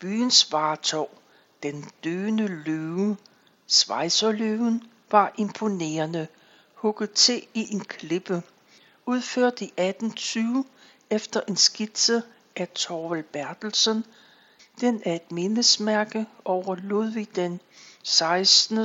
Byens 0.00 0.52
varetog, 0.52 1.10
den 1.62 1.90
døende 2.04 2.46
løve, 2.46 3.16
Schweizerløven, 3.66 4.82
var 5.10 5.34
imponerende, 5.38 6.28
hugget 6.74 7.12
til 7.12 7.46
i 7.54 7.72
en 7.72 7.80
klippe, 7.80 8.42
udført 9.06 9.60
i 9.60 9.64
1820 9.64 10.64
efter 11.10 11.40
en 11.48 11.56
skitse 11.56 12.22
af 12.56 12.68
Torvald 12.68 13.24
Bertelsen. 13.24 14.04
Den 14.80 15.02
er 15.04 15.14
et 15.14 15.32
mindesmærke 15.32 16.26
over 16.44 16.74
Ludvig 16.74 17.36
den 17.36 17.60
16. 18.02 18.78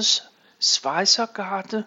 Schweizergarde, 0.60 1.86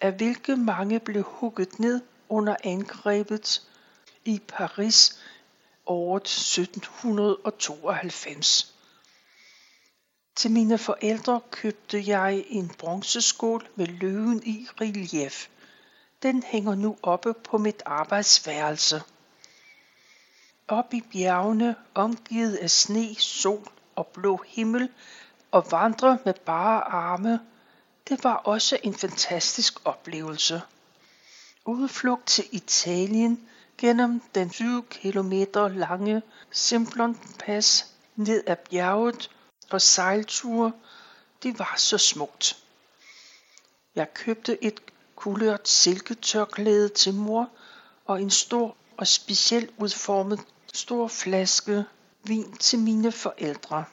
af 0.00 0.12
hvilke 0.12 0.56
mange 0.56 1.00
blev 1.00 1.22
hugget 1.22 1.78
ned 1.78 2.00
under 2.28 2.56
angrebet 2.64 3.62
i 4.24 4.40
Paris 4.48 5.17
året 5.88 6.22
1792. 6.22 8.74
Til 10.36 10.50
mine 10.50 10.78
forældre 10.78 11.40
købte 11.50 12.04
jeg 12.06 12.44
en 12.48 12.68
bronzeskål 12.78 13.68
med 13.74 13.86
løven 13.86 14.42
i 14.46 14.66
relief. 14.80 15.48
Den 16.22 16.42
hænger 16.42 16.74
nu 16.74 16.96
oppe 17.02 17.34
på 17.34 17.58
mit 17.58 17.82
arbejdsværelse. 17.86 19.02
Op 20.68 20.94
i 20.94 21.02
bjergene, 21.12 21.76
omgivet 21.94 22.56
af 22.56 22.70
sne, 22.70 23.14
sol 23.14 23.68
og 23.96 24.06
blå 24.06 24.44
himmel, 24.46 24.88
og 25.50 25.66
vandre 25.70 26.18
med 26.24 26.34
bare 26.34 26.84
arme, 26.84 27.40
det 28.08 28.24
var 28.24 28.34
også 28.34 28.78
en 28.82 28.94
fantastisk 28.94 29.86
oplevelse. 29.86 30.62
Udflugt 31.64 32.26
til 32.26 32.44
Italien 32.52 33.48
gennem 33.78 34.22
den 34.34 34.50
20 34.50 34.82
km 34.82 35.32
lange 35.54 36.22
Simplon 36.50 37.18
Pass 37.38 37.86
ned 38.16 38.44
ad 38.46 38.56
bjerget 38.70 39.30
og 39.70 39.82
sejlture, 39.82 40.72
det 41.42 41.58
var 41.58 41.74
så 41.76 41.98
smukt. 41.98 42.56
Jeg 43.94 44.14
købte 44.14 44.64
et 44.64 44.80
kulørt 45.16 45.68
silketørklæde 45.68 46.88
til 46.88 47.14
mor 47.14 47.50
og 48.04 48.22
en 48.22 48.30
stor 48.30 48.76
og 48.96 49.06
specielt 49.06 49.70
udformet 49.78 50.40
stor 50.74 51.08
flaske 51.08 51.84
vin 52.24 52.52
til 52.56 52.78
mine 52.78 53.12
forældre. 53.12 53.84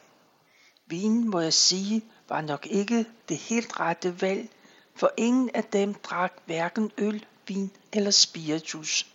Vinen, 0.88 1.30
må 1.30 1.40
jeg 1.40 1.54
sige, 1.54 2.06
var 2.30 2.42
nok 2.42 2.68
ikke 2.70 3.06
det 3.30 3.38
helt 3.38 3.80
rette 3.80 4.22
valg, 4.22 4.50
for 4.96 5.12
ingen 5.18 5.50
af 5.54 5.64
dem 5.64 5.94
drak 5.94 6.34
hverken 6.46 6.92
øl, 6.98 7.26
vin 7.48 7.72
eller 7.94 8.12
spiritus. 8.12 9.15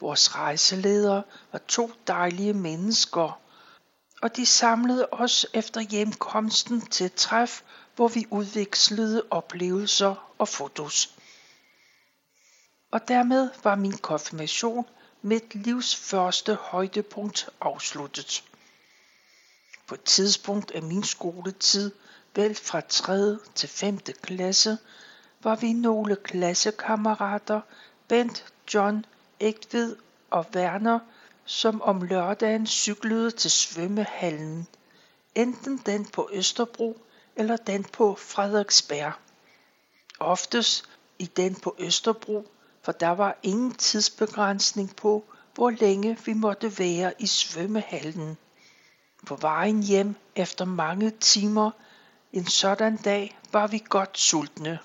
Vores 0.00 0.36
rejseledere 0.36 1.22
var 1.52 1.60
to 1.68 1.90
dejlige 2.06 2.54
mennesker, 2.54 3.40
og 4.22 4.36
de 4.36 4.46
samlede 4.46 5.08
os 5.12 5.46
efter 5.52 5.80
hjemkomsten 5.80 6.86
til 6.86 7.10
træf, 7.16 7.62
hvor 7.96 8.08
vi 8.08 8.26
udvekslede 8.30 9.22
oplevelser 9.30 10.34
og 10.38 10.48
fotos. 10.48 11.14
Og 12.90 13.08
dermed 13.08 13.50
var 13.62 13.74
min 13.74 13.98
konfirmation 13.98 14.86
mit 15.22 15.54
livs 15.54 15.96
første 15.96 16.54
højdepunkt 16.54 17.48
afsluttet. 17.60 18.44
På 19.86 19.94
et 19.94 20.02
tidspunkt 20.02 20.70
af 20.70 20.82
min 20.82 21.04
skoletid, 21.04 21.92
vel 22.34 22.54
fra 22.54 22.80
3. 22.80 23.38
til 23.54 23.68
5. 23.68 23.98
klasse, 23.98 24.78
var 25.42 25.56
vi 25.56 25.72
nogle 25.72 26.16
klassekammerater, 26.16 27.60
Bent, 28.08 28.52
John, 28.74 29.06
Ægtved 29.40 29.96
og 30.30 30.46
Werner, 30.54 30.98
som 31.44 31.82
om 31.82 32.02
lørdagen 32.02 32.66
cyklede 32.66 33.30
til 33.30 33.50
svømmehallen. 33.50 34.66
Enten 35.34 35.78
den 35.86 36.04
på 36.04 36.28
Østerbro 36.32 37.00
eller 37.36 37.56
den 37.56 37.84
på 37.84 38.14
Frederiksberg. 38.14 39.12
Oftest 40.20 40.84
i 41.18 41.26
den 41.26 41.54
på 41.54 41.76
Østerbro, 41.78 42.48
for 42.82 42.92
der 42.92 43.10
var 43.10 43.38
ingen 43.42 43.74
tidsbegrænsning 43.74 44.96
på, 44.96 45.24
hvor 45.54 45.70
længe 45.70 46.18
vi 46.24 46.32
måtte 46.32 46.78
være 46.78 47.12
i 47.18 47.26
svømmehallen. 47.26 48.36
På 49.26 49.36
vejen 49.36 49.82
hjem 49.82 50.14
efter 50.36 50.64
mange 50.64 51.10
timer 51.10 51.70
en 52.32 52.46
sådan 52.46 52.96
dag 52.96 53.38
var 53.52 53.66
vi 53.66 53.82
godt 53.88 54.18
sultne. 54.18 54.78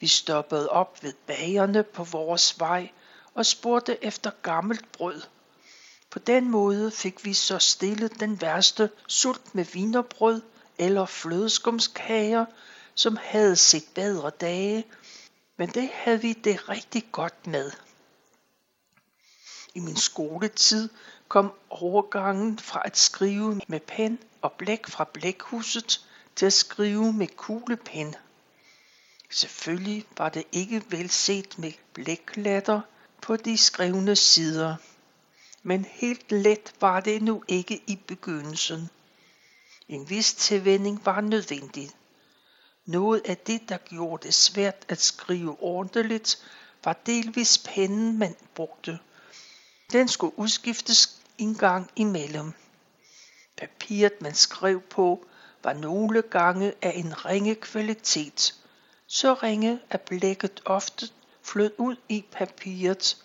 Vi 0.00 0.06
stoppede 0.06 0.68
op 0.68 1.02
ved 1.02 1.12
bagerne 1.26 1.82
på 1.82 2.04
vores 2.04 2.60
vej 2.60 2.90
og 3.34 3.46
spurgte 3.46 4.04
efter 4.04 4.30
gammelt 4.42 4.92
brød. 4.92 5.22
På 6.10 6.18
den 6.18 6.50
måde 6.50 6.90
fik 6.90 7.24
vi 7.24 7.34
så 7.34 7.58
stille 7.58 8.08
den 8.08 8.40
værste 8.40 8.90
sult 9.06 9.54
med 9.54 9.64
vinerbrød 9.64 10.42
eller 10.78 11.06
flødeskumskager, 11.06 12.46
som 12.94 13.18
havde 13.22 13.56
set 13.56 13.84
bedre 13.94 14.30
dage, 14.30 14.84
men 15.56 15.68
det 15.68 15.90
havde 15.92 16.20
vi 16.20 16.32
det 16.32 16.68
rigtig 16.68 17.08
godt 17.12 17.46
med. 17.46 17.72
I 19.74 19.80
min 19.80 19.96
skoletid 19.96 20.88
kom 21.28 21.52
overgangen 21.70 22.58
fra 22.58 22.82
at 22.84 22.96
skrive 22.96 23.60
med 23.68 23.80
pen 23.80 24.18
og 24.42 24.52
blæk 24.52 24.86
fra 24.86 25.04
blækhuset 25.12 26.06
til 26.36 26.46
at 26.46 26.52
skrive 26.52 27.12
med 27.12 27.26
kuglepen. 27.26 28.14
Selvfølgelig 29.30 30.06
var 30.16 30.28
det 30.28 30.44
ikke 30.52 30.82
velset 30.88 31.58
med 31.58 31.72
blæklatter 31.92 32.80
på 33.22 33.36
de 33.36 33.58
skrevne 33.58 34.16
sider. 34.16 34.76
Men 35.62 35.84
helt 35.90 36.32
let 36.32 36.72
var 36.80 37.00
det 37.00 37.22
nu 37.22 37.42
ikke 37.48 37.82
i 37.86 37.96
begyndelsen. 37.96 38.90
En 39.88 40.10
vis 40.10 40.34
tilvænding 40.34 41.06
var 41.06 41.20
nødvendig. 41.20 41.90
Noget 42.86 43.22
af 43.24 43.36
det, 43.36 43.68
der 43.68 43.76
gjorde 43.78 44.26
det 44.26 44.34
svært 44.34 44.84
at 44.88 45.00
skrive 45.00 45.62
ordentligt, 45.62 46.44
var 46.84 46.92
delvis 47.06 47.58
pennen, 47.58 48.18
man 48.18 48.36
brugte. 48.54 48.98
Den 49.92 50.08
skulle 50.08 50.38
udskiftes 50.38 51.20
en 51.38 51.54
gang 51.54 51.90
imellem. 51.96 52.52
Papiret, 53.56 54.22
man 54.22 54.34
skrev 54.34 54.80
på, 54.80 55.24
var 55.62 55.72
nogle 55.72 56.22
gange 56.22 56.72
af 56.82 56.92
en 56.96 57.24
ringe 57.24 57.54
kvalitet. 57.54 58.54
Så 59.06 59.34
ringe, 59.34 59.80
at 59.90 60.00
blækket 60.00 60.62
ofte 60.64 61.08
flød 61.52 61.70
ud 61.78 61.96
i 62.08 62.24
papiret. 62.32 63.16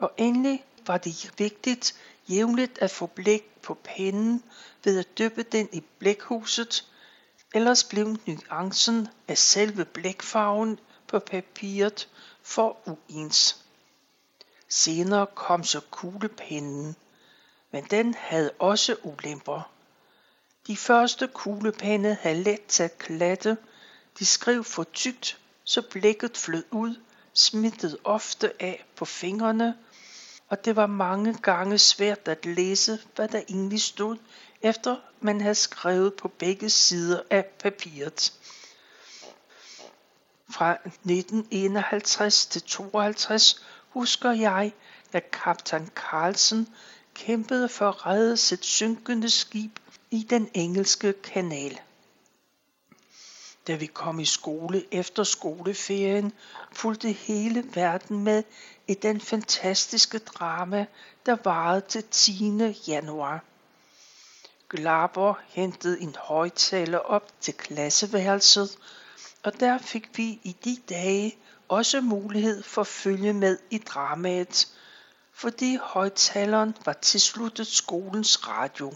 Og 0.00 0.12
endelig 0.16 0.64
var 0.86 0.98
det 0.98 1.32
vigtigt 1.38 1.94
jævnligt 2.28 2.78
at 2.78 2.90
få 2.90 3.06
blæk 3.06 3.44
på 3.62 3.74
pennen 3.74 4.44
ved 4.84 4.98
at 4.98 5.18
dyppe 5.18 5.42
den 5.42 5.68
i 5.72 5.80
blækhuset, 5.98 6.86
ellers 7.54 7.84
blev 7.84 8.16
nuancen 8.26 9.08
af 9.28 9.38
selve 9.38 9.84
blækfarven 9.84 10.78
på 11.06 11.18
papiret 11.18 12.08
for 12.42 12.78
uens. 12.86 13.64
Senere 14.68 15.26
kom 15.34 15.64
så 15.64 15.80
kuglepennen, 15.90 16.96
men 17.70 17.84
den 17.90 18.14
havde 18.14 18.50
også 18.58 18.96
ulemper. 19.02 19.70
De 20.66 20.76
første 20.76 21.28
kuglepenne 21.34 22.14
havde 22.20 22.42
let 22.42 22.66
til 22.66 22.82
at 22.82 22.98
klatte, 22.98 23.56
de 24.18 24.26
skrev 24.26 24.64
for 24.64 24.84
tykt, 24.84 25.38
så 25.64 25.82
blækket 25.82 26.36
flød 26.36 26.64
ud, 26.70 26.96
smittede 27.34 27.98
ofte 28.04 28.62
af 28.62 28.84
på 28.96 29.04
fingrene, 29.04 29.76
og 30.48 30.64
det 30.64 30.76
var 30.76 30.86
mange 30.86 31.34
gange 31.42 31.78
svært 31.78 32.28
at 32.28 32.46
læse, 32.46 32.98
hvad 33.14 33.28
der 33.28 33.40
egentlig 33.48 33.80
stod, 33.80 34.16
efter 34.62 34.96
man 35.20 35.40
havde 35.40 35.54
skrevet 35.54 36.14
på 36.14 36.28
begge 36.28 36.70
sider 36.70 37.20
af 37.30 37.44
papiret. 37.44 38.32
Fra 40.50 40.72
1951 40.72 42.46
til 42.46 42.62
52 42.62 43.64
husker 43.88 44.30
jeg, 44.30 44.72
at 45.12 45.30
kaptajn 45.30 45.90
Carlsen 45.94 46.68
kæmpede 47.14 47.68
for 47.68 47.88
at 47.88 48.06
redde 48.06 48.36
sit 48.36 48.64
synkende 48.64 49.30
skib 49.30 49.78
i 50.10 50.26
den 50.30 50.50
engelske 50.54 51.12
kanal. 51.12 51.80
Da 53.66 53.74
vi 53.74 53.86
kom 53.86 54.20
i 54.20 54.24
skole 54.24 54.84
efter 54.90 55.24
skoleferien, 55.24 56.32
fulgte 56.72 57.12
hele 57.12 57.64
verden 57.74 58.24
med 58.24 58.42
i 58.88 58.94
den 58.94 59.20
fantastiske 59.20 60.18
drama, 60.18 60.86
der 61.26 61.36
varede 61.44 61.80
til 61.80 62.04
10. 62.04 62.74
januar. 62.88 63.44
Glaber 64.68 65.34
hentede 65.48 66.00
en 66.00 66.16
højtaler 66.18 66.98
op 66.98 67.32
til 67.40 67.54
klasseværelset, 67.54 68.78
og 69.42 69.60
der 69.60 69.78
fik 69.78 70.18
vi 70.18 70.40
i 70.42 70.56
de 70.64 70.76
dage 70.88 71.36
også 71.68 72.00
mulighed 72.00 72.62
for 72.62 72.80
at 72.80 72.86
følge 72.86 73.32
med 73.32 73.58
i 73.70 73.78
dramaet, 73.78 74.68
fordi 75.32 75.78
højtaleren 75.82 76.76
var 76.84 76.92
tilsluttet 76.92 77.66
skolens 77.66 78.48
radio. 78.48 78.94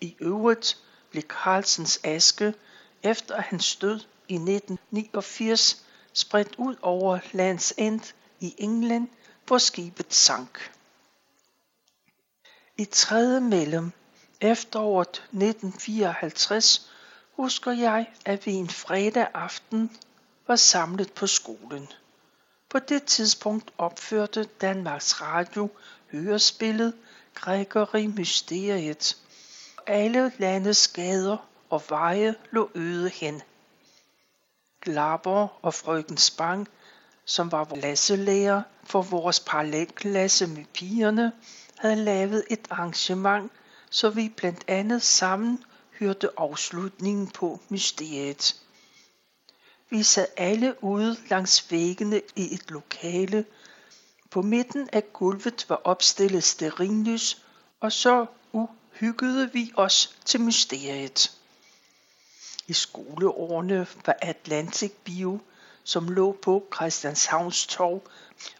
I 0.00 0.16
øvrigt 0.20 0.78
blev 1.10 1.22
Carlsens 1.22 2.00
aske, 2.04 2.54
efter 3.02 3.40
hans 3.40 3.76
død 3.76 4.00
i 4.28 4.34
1989, 4.34 5.84
spredt 6.12 6.54
ud 6.58 6.76
over 6.82 7.18
Lands 7.32 7.72
End 7.76 8.00
i 8.40 8.54
England, 8.58 9.08
hvor 9.46 9.58
skibet 9.58 10.14
sank. 10.14 10.72
I 12.76 12.84
tredje 12.84 13.40
mellem 13.40 13.92
efteråret 14.40 15.08
1954 15.08 16.90
husker 17.32 17.72
jeg, 17.72 18.06
at 18.24 18.46
vi 18.46 18.52
en 18.52 18.68
fredag 18.70 19.28
aften 19.34 19.96
var 20.46 20.56
samlet 20.56 21.12
på 21.12 21.26
skolen. 21.26 21.88
På 22.68 22.78
det 22.78 23.04
tidspunkt 23.04 23.70
opførte 23.78 24.44
Danmarks 24.44 25.20
Radio 25.20 25.70
hørespillet 26.10 26.94
Gregory 27.34 28.06
Mysteriet. 28.06 29.16
Alle 29.86 30.32
landets 30.38 30.88
gader 30.88 31.51
og 31.72 31.82
veje 31.88 32.34
lå 32.50 32.70
øde 32.74 33.08
hen. 33.08 33.42
Glaber 34.80 35.48
og 35.62 35.74
frøken 35.74 36.16
Spang, 36.16 36.68
som 37.24 37.52
var 37.52 37.64
klasselærer 37.64 38.62
for 38.84 39.02
vores 39.02 39.40
parallelklasse 39.40 40.46
med 40.46 40.64
pigerne, 40.74 41.32
havde 41.78 41.96
lavet 41.96 42.44
et 42.50 42.66
arrangement, 42.70 43.52
så 43.90 44.10
vi 44.10 44.28
blandt 44.28 44.64
andet 44.68 45.02
sammen 45.02 45.64
hørte 45.98 46.30
afslutningen 46.36 47.30
på 47.30 47.60
mysteriet. 47.68 48.60
Vi 49.90 50.02
sad 50.02 50.26
alle 50.36 50.84
ude 50.84 51.16
langs 51.30 51.70
væggene 51.70 52.20
i 52.36 52.54
et 52.54 52.70
lokale. 52.70 53.44
På 54.30 54.42
midten 54.42 54.88
af 54.92 55.12
gulvet 55.12 55.66
var 55.68 55.80
opstillet 55.84 56.44
sterinlys, 56.44 57.42
og 57.80 57.92
så 57.92 58.26
uhyggede 58.52 59.52
vi 59.52 59.72
os 59.76 60.16
til 60.24 60.40
mysteriet. 60.40 61.41
I 62.66 62.72
skoleårene 62.72 63.86
var 64.06 64.16
Atlantic 64.22 64.92
Bio, 65.04 65.40
som 65.84 66.08
lå 66.08 66.32
på 66.42 66.66
Christianshavns 66.74 67.66
Torv, 67.66 68.02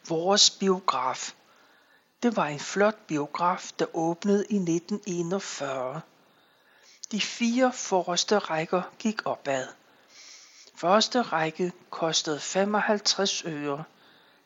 vores 0.09 0.51
biograf. 0.51 1.33
Det 2.23 2.37
var 2.37 2.47
en 2.47 2.61
flot 2.61 2.97
biograf, 3.07 3.71
der 3.79 3.87
åbnede 3.97 4.47
i 4.51 4.57
1941. 4.57 6.01
De 7.13 7.21
fire 7.21 7.73
forreste 7.73 8.39
rækker 8.39 8.83
gik 8.99 9.21
opad. 9.25 9.67
Første 10.75 11.23
række 11.23 11.73
kostede 11.91 12.41
55 12.41 13.45
øre. 13.45 13.85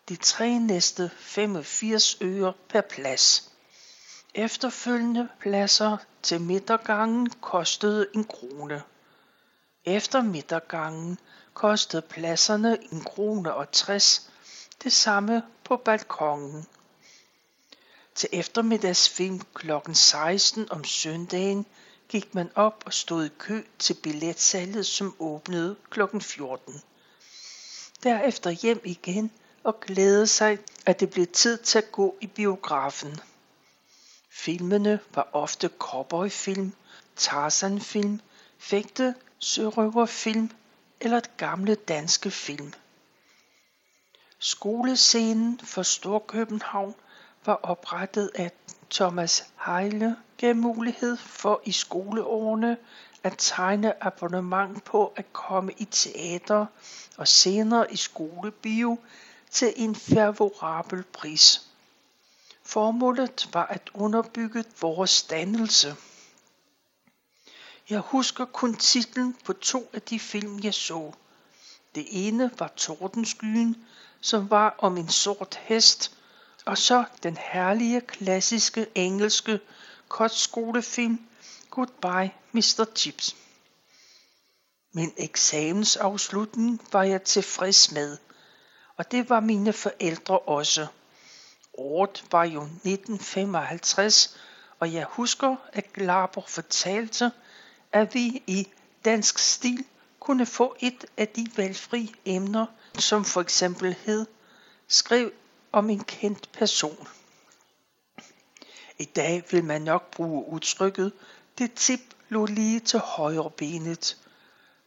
De 0.09 0.16
tre 0.16 0.59
næste 0.59 1.11
85 1.16 2.16
øre 2.23 2.53
per 2.69 2.81
plads. 2.81 3.53
Efterfølgende 4.35 5.29
pladser 5.40 5.97
til 6.23 6.40
midtergangen 6.40 7.31
kostede 7.31 8.07
en 8.14 8.25
krone. 8.25 8.83
Efter 9.87 10.22
midtergangen 10.22 11.18
kostede 11.55 12.03
pladserne 12.03 12.79
en 12.92 13.05
krone 13.05 13.55
og 13.55 13.72
60. 13.72 14.31
Det 14.83 14.92
samme 14.92 15.42
på 15.64 15.77
balkongen. 15.77 16.66
Til 18.14 18.29
eftermiddagsfilm 18.33 19.40
kl. 19.55 19.70
16 19.92 20.72
om 20.72 20.85
søndagen 20.85 21.66
gik 22.09 22.35
man 22.35 22.51
op 22.55 22.83
og 22.87 22.92
stod 22.92 23.25
i 23.27 23.31
kø 23.38 23.62
til 23.79 23.94
billetsalget, 23.94 24.87
som 24.87 25.14
åbnede 25.18 25.77
kl. 25.90 26.01
14. 26.20 26.83
Derefter 28.03 28.51
hjem 28.51 28.81
igen 28.85 29.31
og 29.64 29.81
glædede 29.81 30.27
sig, 30.27 30.59
at 30.87 31.01
det 31.01 31.11
blev 31.11 31.27
tid 31.27 31.59
til 31.59 31.79
at 31.79 31.92
gå 31.92 32.16
i 32.20 32.27
biografen. 32.27 33.20
Filmene 34.31 35.01
var 35.14 35.29
ofte 35.33 35.70
cowboyfilm, 35.79 36.72
Tarzan-film, 37.16 38.20
fægte, 38.59 39.14
sørøverfilm 39.38 40.51
eller 41.01 41.18
et 41.18 41.37
gamle 41.37 41.75
danske 41.75 42.31
film. 42.31 42.72
Skolescenen 44.38 45.61
for 45.61 45.83
Storkøbenhavn 45.83 46.94
var 47.44 47.61
oprettet 47.62 48.31
af 48.35 48.51
Thomas 48.90 49.44
Heile 49.66 50.16
gav 50.37 50.57
mulighed 50.57 51.16
for 51.16 51.61
i 51.64 51.72
skoleårene 51.72 52.77
at 53.22 53.35
tegne 53.38 54.05
abonnement 54.05 54.85
på 54.85 55.12
at 55.16 55.33
komme 55.33 55.72
i 55.79 55.85
teater 55.85 56.66
og 57.16 57.29
senere 57.29 57.92
i 57.92 57.96
skolebio 57.96 58.99
til 59.51 59.72
en 59.77 59.94
favorabel 59.94 61.03
pris. 61.03 61.68
Formålet 62.62 63.49
var 63.53 63.66
at 63.66 63.90
underbygge 63.94 64.64
vores 64.81 65.22
dannelse. 65.22 65.96
Jeg 67.90 68.01
husker 68.01 68.44
kun 68.44 68.75
titlen 68.75 69.37
på 69.44 69.53
to 69.53 69.90
af 69.92 70.03
de 70.03 70.20
film, 70.20 70.61
jeg 70.62 70.75
så. 70.75 71.12
Det 71.94 72.07
ene 72.11 72.51
var 72.59 72.72
Tordenskyen, 72.77 73.87
som 74.20 74.51
var 74.51 74.75
om 74.79 74.96
en 74.96 75.09
sort 75.09 75.61
hest, 75.62 76.12
og 76.64 76.79
så 76.79 77.05
den 77.22 77.37
herlige 77.37 78.01
klassiske 78.01 78.87
engelske 78.94 79.61
kortskolefilm 80.09 81.18
Goodbye 81.70 82.31
Mr. 82.53 82.85
Chips. 82.96 83.37
Min 84.92 85.12
eksamensafslutning 85.16 86.88
var 86.92 87.03
jeg 87.03 87.22
tilfreds 87.22 87.92
med, 87.92 88.18
og 88.96 89.11
det 89.11 89.31
var 89.31 89.40
mine 89.40 89.72
forældre 89.72 90.38
også. 90.38 90.87
Året 91.75 92.25
var 92.31 92.44
jo 92.44 92.62
1955, 92.62 94.37
og 94.81 94.92
jeg 94.92 95.05
husker, 95.05 95.57
at 95.72 95.92
Glaber 95.92 96.42
fortalte, 96.49 97.33
at 97.92 98.14
vi 98.14 98.42
i 98.46 98.68
dansk 99.05 99.38
stil 99.38 99.85
kunne 100.20 100.46
få 100.46 100.77
et 100.81 101.05
af 101.16 101.29
de 101.29 101.46
valgfri 101.57 102.14
emner, 102.25 102.66
som 102.99 103.25
for 103.25 103.40
eksempel 103.40 103.96
hed 104.05 104.27
Skriv 104.88 105.33
om 105.72 105.90
en 105.90 106.05
kendt 106.05 106.53
person. 106.53 107.09
I 108.99 109.05
dag 109.05 109.44
vil 109.51 109.64
man 109.64 109.83
nok 109.83 110.11
bruge 110.11 110.49
udtrykket, 110.53 111.12
det 111.59 111.75
tip 111.75 112.01
lå 112.29 112.46
lige 112.46 112.81
til 112.81 112.99
højre 112.99 113.51
benet, 113.51 114.16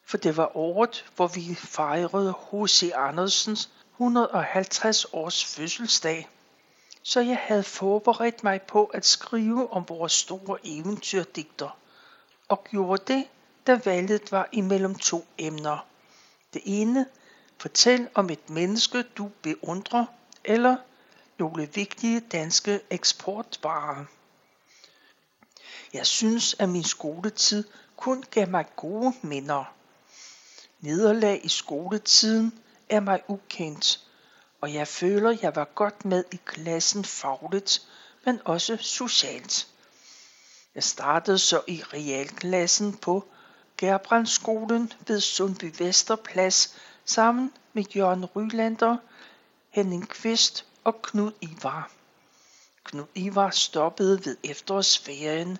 for 0.05 0.17
det 0.17 0.37
var 0.37 0.57
året, 0.57 1.05
hvor 1.15 1.27
vi 1.27 1.55
fejrede 1.55 2.33
H.C. 2.51 2.91
Andersens 2.95 3.69
150 3.91 5.05
års 5.05 5.45
fødselsdag. 5.45 6.29
Så 7.03 7.19
jeg 7.19 7.37
havde 7.37 7.63
forberedt 7.63 8.43
mig 8.43 8.61
på 8.61 8.85
at 8.85 9.05
skrive 9.05 9.73
om 9.73 9.89
vores 9.89 10.11
store 10.11 10.57
eventyrdigter, 10.63 11.77
og 12.49 12.63
gjorde 12.63 13.13
det, 13.13 13.27
da 13.67 13.79
valget 13.85 14.31
var 14.31 14.49
imellem 14.51 14.95
to 14.95 15.25
emner. 15.37 15.85
Det 16.53 16.61
ene, 16.65 17.05
fortæl 17.57 18.09
om 18.13 18.29
et 18.29 18.49
menneske, 18.49 19.03
du 19.03 19.31
beundrer, 19.41 20.05
eller 20.45 20.75
nogle 21.37 21.69
vigtige 21.73 22.19
danske 22.19 22.79
eksportvarer. 22.89 24.05
Jeg 25.93 26.05
synes, 26.05 26.55
at 26.59 26.69
min 26.69 26.83
skoletid 26.83 27.63
kun 27.97 28.23
gav 28.31 28.49
mig 28.49 28.65
gode 28.75 29.13
minder. 29.21 29.73
Nederlag 30.79 31.41
i 31.43 31.49
skoletiden 31.49 32.59
er 32.89 32.99
mig 32.99 33.21
ukendt, 33.27 33.99
og 34.61 34.73
jeg 34.73 34.87
føler, 34.87 35.37
jeg 35.41 35.55
var 35.55 35.65
godt 35.75 36.05
med 36.05 36.23
i 36.31 36.39
klassen 36.45 37.05
fagligt, 37.05 37.87
men 38.25 38.41
også 38.45 38.77
socialt. 38.77 39.67
Jeg 40.75 40.83
startede 40.83 41.39
så 41.39 41.61
i 41.67 41.83
realklassen 41.93 42.97
på 42.97 43.27
Gerbrandskolen 43.77 44.93
ved 45.07 45.19
Sundby 45.19 45.73
Vesterplads 45.77 46.75
sammen 47.05 47.53
med 47.73 47.83
Jørgen 47.95 48.25
Rylander, 48.25 48.97
Henning 49.69 50.09
Kvist 50.09 50.65
og 50.83 51.01
Knud 51.01 51.31
Ivar. 51.41 51.91
Knud 52.83 53.05
Ivar 53.15 53.49
stoppede 53.49 54.25
ved 54.25 54.37
efterårsferien, 54.43 55.57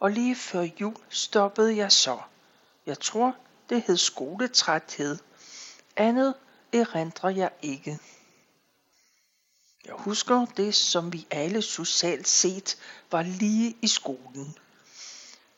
og 0.00 0.10
lige 0.10 0.36
før 0.36 0.68
jul 0.80 0.96
stoppede 1.08 1.76
jeg 1.76 1.92
så. 1.92 2.18
Jeg 2.86 3.00
tror, 3.00 3.36
det 3.68 3.82
hed 3.86 3.96
skoletræthed. 3.96 5.18
Andet 5.96 6.34
erindrer 6.72 7.30
jeg 7.30 7.50
ikke. 7.62 7.98
Jeg 9.86 9.94
husker 9.94 10.46
det, 10.56 10.74
som 10.74 11.12
vi 11.12 11.26
alle 11.30 11.62
socialt 11.62 12.28
set 12.28 12.78
var 13.10 13.22
lige 13.22 13.76
i 13.82 13.88
skolen. 13.88 14.56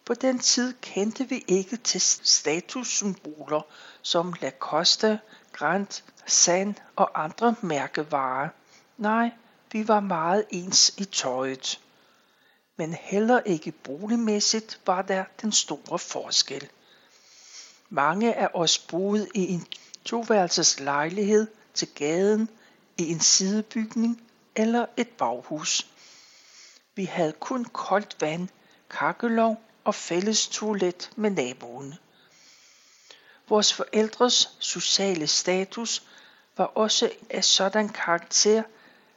På 0.05 0.15
den 0.15 0.39
tid 0.39 0.75
kendte 0.81 1.29
vi 1.29 1.45
ikke 1.49 1.77
til 1.77 2.01
statussymboler 2.01 3.61
som 4.03 4.35
Lacoste, 4.41 5.21
Grand, 5.53 6.03
Sand 6.27 6.75
og 6.97 7.25
andre 7.25 7.55
mærkevarer. 7.61 8.49
Nej, 8.97 9.31
vi 9.73 9.89
var 9.89 10.01
meget 10.01 10.45
ens 10.51 10.95
i 10.99 11.05
tøjet. 11.05 11.81
Men 12.77 12.93
heller 12.93 13.41
ikke 13.41 13.73
boligmæssigt 13.73 14.81
var 14.87 15.03
der 15.03 15.25
den 15.43 15.53
store 15.53 15.99
forskel. 15.99 16.69
Mange 17.89 18.35
af 18.35 18.49
os 18.55 18.79
boede 18.79 19.29
i 19.35 19.53
en 19.53 19.67
toværelses 20.05 20.81
lejlighed 20.81 21.47
til 21.75 21.89
gaden, 21.95 22.49
i 22.99 23.11
en 23.11 23.21
sidebygning 23.21 24.23
eller 24.57 24.87
et 24.97 25.09
baghus. 25.09 25.87
Vi 26.95 27.05
havde 27.05 27.33
kun 27.33 27.65
koldt 27.65 28.17
vand, 28.21 28.49
kakkelov 28.91 29.63
og 29.85 29.95
fælles 29.95 30.49
toilet 30.49 31.11
med 31.17 31.31
naboen. 31.31 31.95
Vores 33.49 33.73
forældres 33.75 34.57
sociale 34.59 35.27
status 35.27 36.03
var 36.57 36.65
også 36.65 37.11
af 37.31 37.45
sådan 37.45 37.89
karakter, 37.89 38.63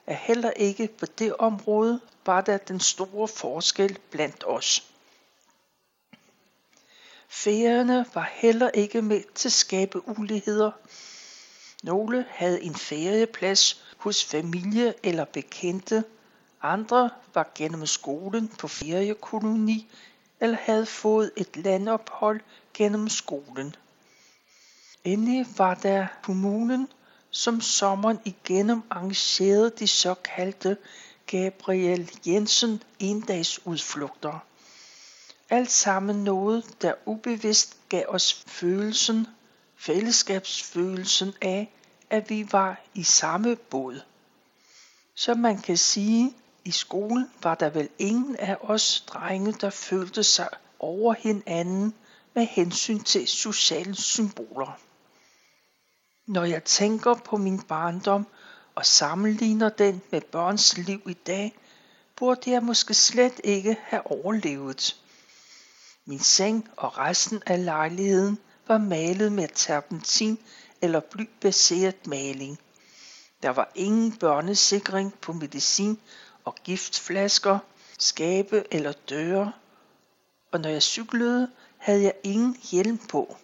at 0.05 0.15
heller 0.15 0.51
ikke 0.51 0.87
på 0.99 1.05
det 1.05 1.35
område 1.35 2.01
var 2.25 2.41
der 2.41 2.57
den 2.57 2.79
store 2.79 3.27
forskel 3.27 3.99
blandt 4.11 4.43
os. 4.47 4.83
Færerne 7.27 8.05
var 8.13 8.31
heller 8.33 8.69
ikke 8.69 9.01
med 9.01 9.23
til 9.35 9.47
at 9.47 9.53
skabe 9.53 10.07
uligheder. 10.07 10.71
Nogle 11.83 12.25
havde 12.29 12.63
en 12.63 12.75
ferieplads 12.75 13.83
hos 13.97 14.25
familie 14.25 14.93
eller 15.03 15.25
bekendte, 15.25 16.03
andre 16.61 17.09
var 17.33 17.51
gennem 17.55 17.85
skolen 17.85 18.47
på 18.47 18.67
feriekoloni 18.67 19.87
eller 20.39 20.57
havde 20.61 20.85
fået 20.85 21.31
et 21.37 21.57
landophold 21.57 22.41
gennem 22.73 23.09
skolen. 23.09 23.75
Endelig 25.03 25.45
var 25.57 25.73
der 25.73 26.07
kommunen, 26.23 26.87
som 27.31 27.61
sommeren 27.61 28.19
igennem 28.25 28.81
arrangerede 28.89 29.69
de 29.79 29.87
såkaldte 29.87 30.77
Gabriel 31.25 32.11
Jensen 32.27 32.83
endagsudflugter. 32.99 34.39
Alt 35.49 35.71
sammen 35.71 36.23
noget, 36.23 36.81
der 36.81 36.93
ubevidst 37.05 37.77
gav 37.89 38.05
os 38.07 38.33
følelsen, 38.47 39.27
fællesskabsfølelsen 39.79 41.33
af, 41.41 41.73
at 42.09 42.29
vi 42.29 42.47
var 42.51 42.81
i 42.93 43.03
samme 43.03 43.55
båd. 43.55 44.01
Så 45.15 45.33
man 45.33 45.61
kan 45.61 45.77
sige, 45.77 46.33
i 46.65 46.71
skolen 46.71 47.29
var 47.43 47.55
der 47.55 47.69
vel 47.69 47.89
ingen 47.99 48.35
af 48.35 48.57
os 48.61 49.01
drenge, 49.07 49.51
der 49.51 49.69
følte 49.69 50.23
sig 50.23 50.49
over 50.79 51.13
hinanden 51.13 51.93
med 52.33 52.45
hensyn 52.45 52.99
til 52.99 53.27
sociale 53.27 53.95
symboler. 53.95 54.79
Når 56.25 56.43
jeg 56.43 56.63
tænker 56.63 57.13
på 57.15 57.37
min 57.37 57.61
barndom 57.61 58.27
og 58.75 58.85
sammenligner 58.85 59.69
den 59.69 60.01
med 60.11 60.21
børns 60.21 60.77
liv 60.77 61.01
i 61.07 61.13
dag, 61.13 61.57
burde 62.15 62.51
jeg 62.51 62.63
måske 62.63 62.93
slet 62.93 63.41
ikke 63.43 63.77
have 63.83 64.11
overlevet. 64.11 64.95
Min 66.05 66.19
seng 66.19 66.69
og 66.77 66.97
resten 66.97 67.43
af 67.45 67.65
lejligheden 67.65 68.39
var 68.69 68.77
malet 68.77 69.32
med 69.32 69.47
terpentin 69.55 70.39
eller 70.82 70.99
blybaseret 70.99 72.08
maling. 72.08 72.60
Der 73.43 73.49
var 73.49 73.71
ingen 73.75 74.17
børnesikring 74.17 75.13
på 75.21 75.34
medicin 75.34 75.99
og 76.45 76.55
giftflasker, 76.63 77.60
skabe 77.99 78.63
eller 78.71 78.91
døre, 78.91 79.53
og 80.51 80.60
når 80.60 80.69
jeg 80.69 80.84
cyklede, 80.84 81.51
havde 81.77 82.03
jeg 82.03 82.13
ingen 82.23 82.58
hjelm 82.71 82.97
på. 82.97 83.38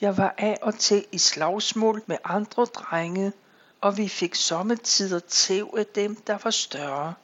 Jeg 0.00 0.16
var 0.16 0.34
af 0.38 0.58
og 0.62 0.78
til 0.78 1.06
i 1.12 1.18
slagsmål 1.18 2.02
med 2.06 2.16
andre 2.24 2.64
drenge, 2.64 3.32
og 3.80 3.96
vi 3.96 4.08
fik 4.08 4.34
sommetider 4.34 5.18
tæv 5.18 5.74
af 5.78 5.86
dem, 5.86 6.16
der 6.16 6.38
var 6.44 6.50
større. 6.50 7.14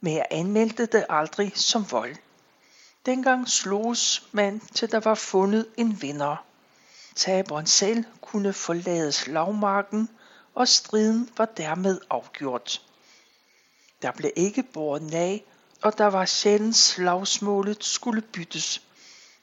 Men 0.00 0.14
jeg 0.14 0.26
anmeldte 0.30 0.86
det 0.86 1.06
aldrig 1.08 1.52
som 1.54 1.90
vold. 1.90 2.16
Dengang 3.06 3.48
sloges 3.48 4.28
man, 4.32 4.60
til 4.60 4.90
der 4.92 5.00
var 5.00 5.14
fundet 5.14 5.66
en 5.76 6.02
vinder. 6.02 6.44
Taberen 7.14 7.66
selv 7.66 8.04
kunne 8.20 8.52
forlade 8.52 9.12
slagmarken, 9.12 10.08
og 10.54 10.68
striden 10.68 11.30
var 11.36 11.44
dermed 11.44 12.00
afgjort. 12.10 12.82
Der 14.02 14.12
blev 14.12 14.30
ikke 14.36 14.62
båret 14.62 15.14
af, 15.14 15.44
og 15.82 15.98
der 15.98 16.06
var 16.06 16.24
sjældent 16.24 16.76
slagsmålet 16.76 17.84
skulle 17.84 18.22
byttes. 18.22 18.82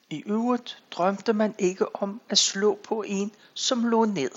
I 0.09 0.23
øvrigt 0.25 0.83
drømte 0.91 1.33
man 1.33 1.55
ikke 1.57 1.95
om 1.95 2.21
at 2.29 2.37
slå 2.37 2.79
på 2.83 3.03
en, 3.03 3.31
som 3.53 3.85
lå 3.85 4.05
ned. 4.05 4.31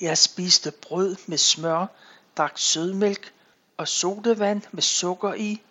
Jeg 0.00 0.18
spiste 0.18 0.70
brød 0.70 1.16
med 1.26 1.38
smør, 1.38 1.86
drak 2.36 2.58
sødmælk 2.58 3.32
og 3.76 3.88
sodavand 3.88 4.62
med 4.72 4.82
sukker 4.82 5.34
i, 5.34 5.62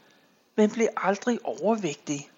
men 0.60 0.72
blev 0.72 0.88
aldrig 0.98 1.40
overvægtig. 1.44 2.32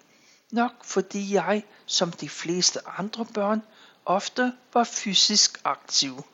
Nok 0.50 0.84
fordi 0.84 1.34
jeg, 1.34 1.64
som 1.86 2.12
de 2.12 2.28
fleste 2.28 2.88
andre 2.88 3.26
børn, 3.34 3.62
ofte 4.04 4.52
var 4.74 4.84
fysisk 4.84 5.60
aktiv. 5.64 6.24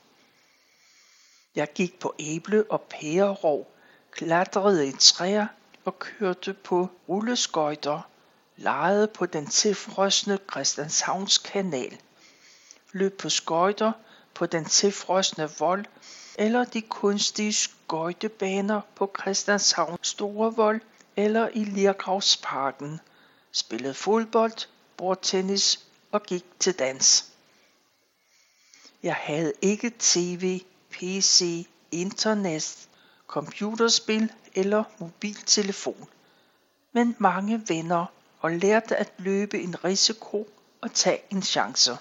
Jeg 1.55 1.73
gik 1.75 1.99
på 2.01 2.15
æble- 2.21 2.71
og 2.71 2.81
pærerov, 2.81 3.73
klatrede 4.11 4.89
i 4.89 4.93
træer 4.93 5.47
og 5.85 5.99
kørte 5.99 6.53
på 6.53 6.89
rulleskøjter, 7.09 8.01
legede 8.57 9.09
på 9.09 9.27
den 9.27 9.47
tilfrosne 9.47 10.39
Christianshavns 10.51 11.39
kanal, 11.39 12.01
løb 12.93 13.19
på 13.19 13.29
skøjter 13.29 13.93
på 14.35 14.47
den 14.47 14.65
tilfrosne 14.65 15.51
vold 15.59 15.85
eller 16.39 16.65
de 16.65 16.83
kunstige 16.83 17.53
skøjtebaner 17.53 18.81
på 18.95 19.15
Christianshavns 19.21 20.09
Store 20.09 20.55
Vold 20.55 20.81
eller 21.19 21.49
i 21.49 21.65
Lirgravsparken, 21.65 23.01
spillede 23.53 23.95
fodbold, 23.95 24.67
bordtennis 24.97 25.87
og 26.13 26.23
gik 26.23 26.45
til 26.59 26.79
dans. 26.79 27.33
Jeg 29.03 29.15
havde 29.15 29.53
ikke 29.63 29.93
tv, 29.99 30.61
pc, 30.91 31.67
internet, 31.93 32.89
computerspil 33.27 34.33
eller 34.55 34.85
mobiltelefon, 34.99 36.09
men 36.93 37.17
mange 37.19 37.63
venner 37.69 38.07
og 38.41 38.51
lærte 38.51 38.97
at 38.97 39.13
løbe 39.19 39.63
en 39.63 39.85
risiko 39.85 40.49
og 40.81 40.93
tage 40.93 41.23
en 41.31 41.43
chance. 41.43 41.99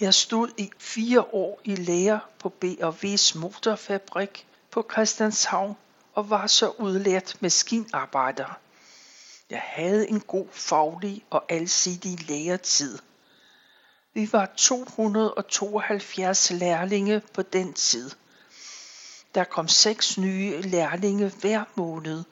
Jeg 0.00 0.14
stod 0.14 0.48
i 0.58 0.70
fire 0.78 1.20
år 1.20 1.60
i 1.64 1.74
lære 1.74 2.20
på 2.38 2.48
B&V's 2.48 3.38
motorfabrik 3.38 4.46
på 4.70 4.86
Christianshavn 4.92 5.76
og 6.14 6.30
var 6.30 6.46
så 6.46 6.70
udlært 6.78 7.36
maskinarbejder. 7.40 8.58
Jeg 9.50 9.62
havde 9.64 10.08
en 10.08 10.20
god 10.20 10.46
faglig 10.52 11.24
og 11.30 11.44
alsidig 11.48 12.28
læretid. 12.28 12.98
Vi 14.14 14.32
var 14.32 14.52
272 14.56 16.50
lærlinge 16.50 17.22
på 17.34 17.42
den 17.42 17.72
tid. 17.72 18.10
Der 19.34 19.44
kom 19.44 19.68
seks 19.68 20.18
nye 20.18 20.60
lærlinge 20.60 21.32
hver 21.40 21.64
måned, 21.74 22.24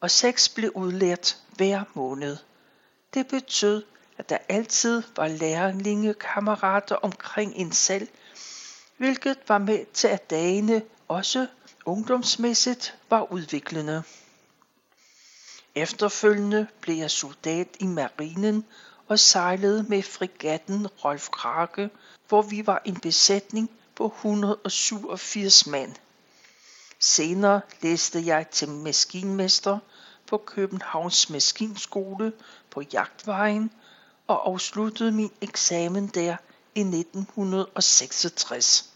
og 0.00 0.10
seks 0.10 0.48
blev 0.48 0.72
udlært 0.74 1.36
hver 1.56 1.84
måned. 1.94 2.36
Det 3.14 3.26
betød, 3.26 3.84
at 4.18 4.28
der 4.28 4.38
altid 4.48 5.02
var 5.16 5.28
lærlingekammerater 5.28 6.96
omkring 6.96 7.54
en 7.54 7.72
selv, 7.72 8.08
hvilket 8.96 9.38
var 9.48 9.58
med 9.58 9.86
til 9.94 10.08
at 10.08 10.30
dagene 10.30 10.82
også 11.08 11.46
ungdomsmæssigt 11.88 12.98
var 13.10 13.32
udviklende. 13.32 14.02
Efterfølgende 15.74 16.66
blev 16.80 16.96
jeg 16.96 17.10
soldat 17.10 17.68
i 17.80 17.86
marinen 17.86 18.64
og 19.06 19.18
sejlede 19.18 19.82
med 19.82 20.02
frigatten 20.02 20.86
Rolf 20.86 21.28
Krake, 21.28 21.90
hvor 22.28 22.42
vi 22.42 22.66
var 22.66 22.82
en 22.84 22.96
besætning 22.96 23.70
på 23.94 24.06
187 24.06 25.66
mand. 25.66 25.94
Senere 26.98 27.60
læste 27.82 28.26
jeg 28.26 28.46
til 28.50 28.68
maskinmester 28.68 29.78
på 30.26 30.36
Københavns 30.36 31.30
Maskinskole 31.30 32.32
på 32.70 32.82
Jagtvejen 32.92 33.70
og 34.26 34.48
afsluttede 34.48 35.12
min 35.12 35.30
eksamen 35.40 36.06
der 36.06 36.36
i 36.74 36.80
1966. 36.80 38.87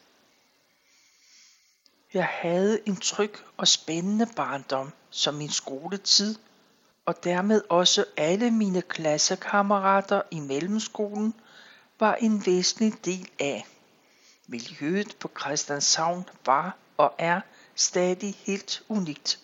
Jeg 2.14 2.24
havde 2.30 2.80
en 2.86 2.96
tryg 2.96 3.34
og 3.56 3.68
spændende 3.68 4.26
barndom 4.36 4.92
som 5.10 5.34
min 5.34 5.50
skoletid, 5.50 6.34
og 7.06 7.24
dermed 7.24 7.62
også 7.68 8.04
alle 8.16 8.50
mine 8.50 8.82
klassekammerater 8.82 10.22
i 10.30 10.40
mellemskolen 10.40 11.34
var 12.00 12.14
en 12.14 12.46
væsentlig 12.46 13.04
del 13.04 13.28
af. 13.38 13.66
Miljøet 14.46 15.16
på 15.20 15.30
Christianshavn 15.40 16.28
var 16.46 16.76
og 16.96 17.14
er 17.18 17.40
stadig 17.74 18.34
helt 18.38 18.82
unikt. 18.88 19.40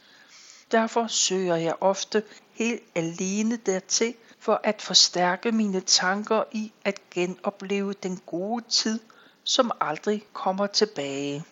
Derfor 0.70 1.06
søger 1.06 1.56
jeg 1.56 1.74
ofte 1.80 2.22
helt 2.52 2.82
alene 2.94 3.56
dertil 3.56 4.14
for 4.38 4.60
at 4.64 4.82
forstærke 4.82 5.52
mine 5.52 5.80
tanker 5.80 6.44
i 6.52 6.72
at 6.84 7.10
genopleve 7.10 7.92
den 7.92 8.20
gode 8.26 8.64
tid, 8.68 9.00
som 9.44 9.70
aldrig 9.80 10.26
kommer 10.32 10.66
tilbage. 10.66 11.44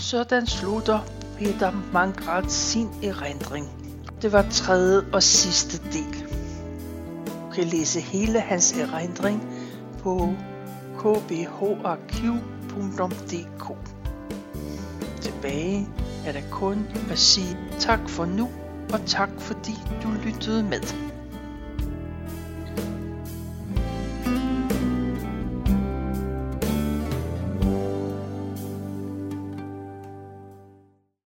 Sådan 0.00 0.46
slutter 0.46 1.00
Peter 1.38 1.72
Mangrat 1.92 2.52
sin 2.52 2.88
erindring. 3.02 3.68
Det 4.22 4.32
var 4.32 4.46
tredje 4.50 5.02
og 5.12 5.22
sidste 5.22 5.78
del. 5.92 6.26
Du 7.26 7.50
kan 7.54 7.64
læse 7.64 8.00
hele 8.00 8.40
hans 8.40 8.72
erindring 8.72 9.48
på 10.02 10.34
kbharkiv.dk. 10.98 12.36
Tilbage 15.20 15.88
er 16.26 16.32
der 16.32 16.42
kun 16.50 16.86
at 17.10 17.18
sige 17.18 17.58
tak 17.78 18.08
for 18.08 18.24
nu, 18.24 18.48
og 18.92 19.00
tak 19.06 19.30
fordi 19.38 19.74
du 20.02 20.08
lyttede 20.24 20.62
med. 20.62 21.07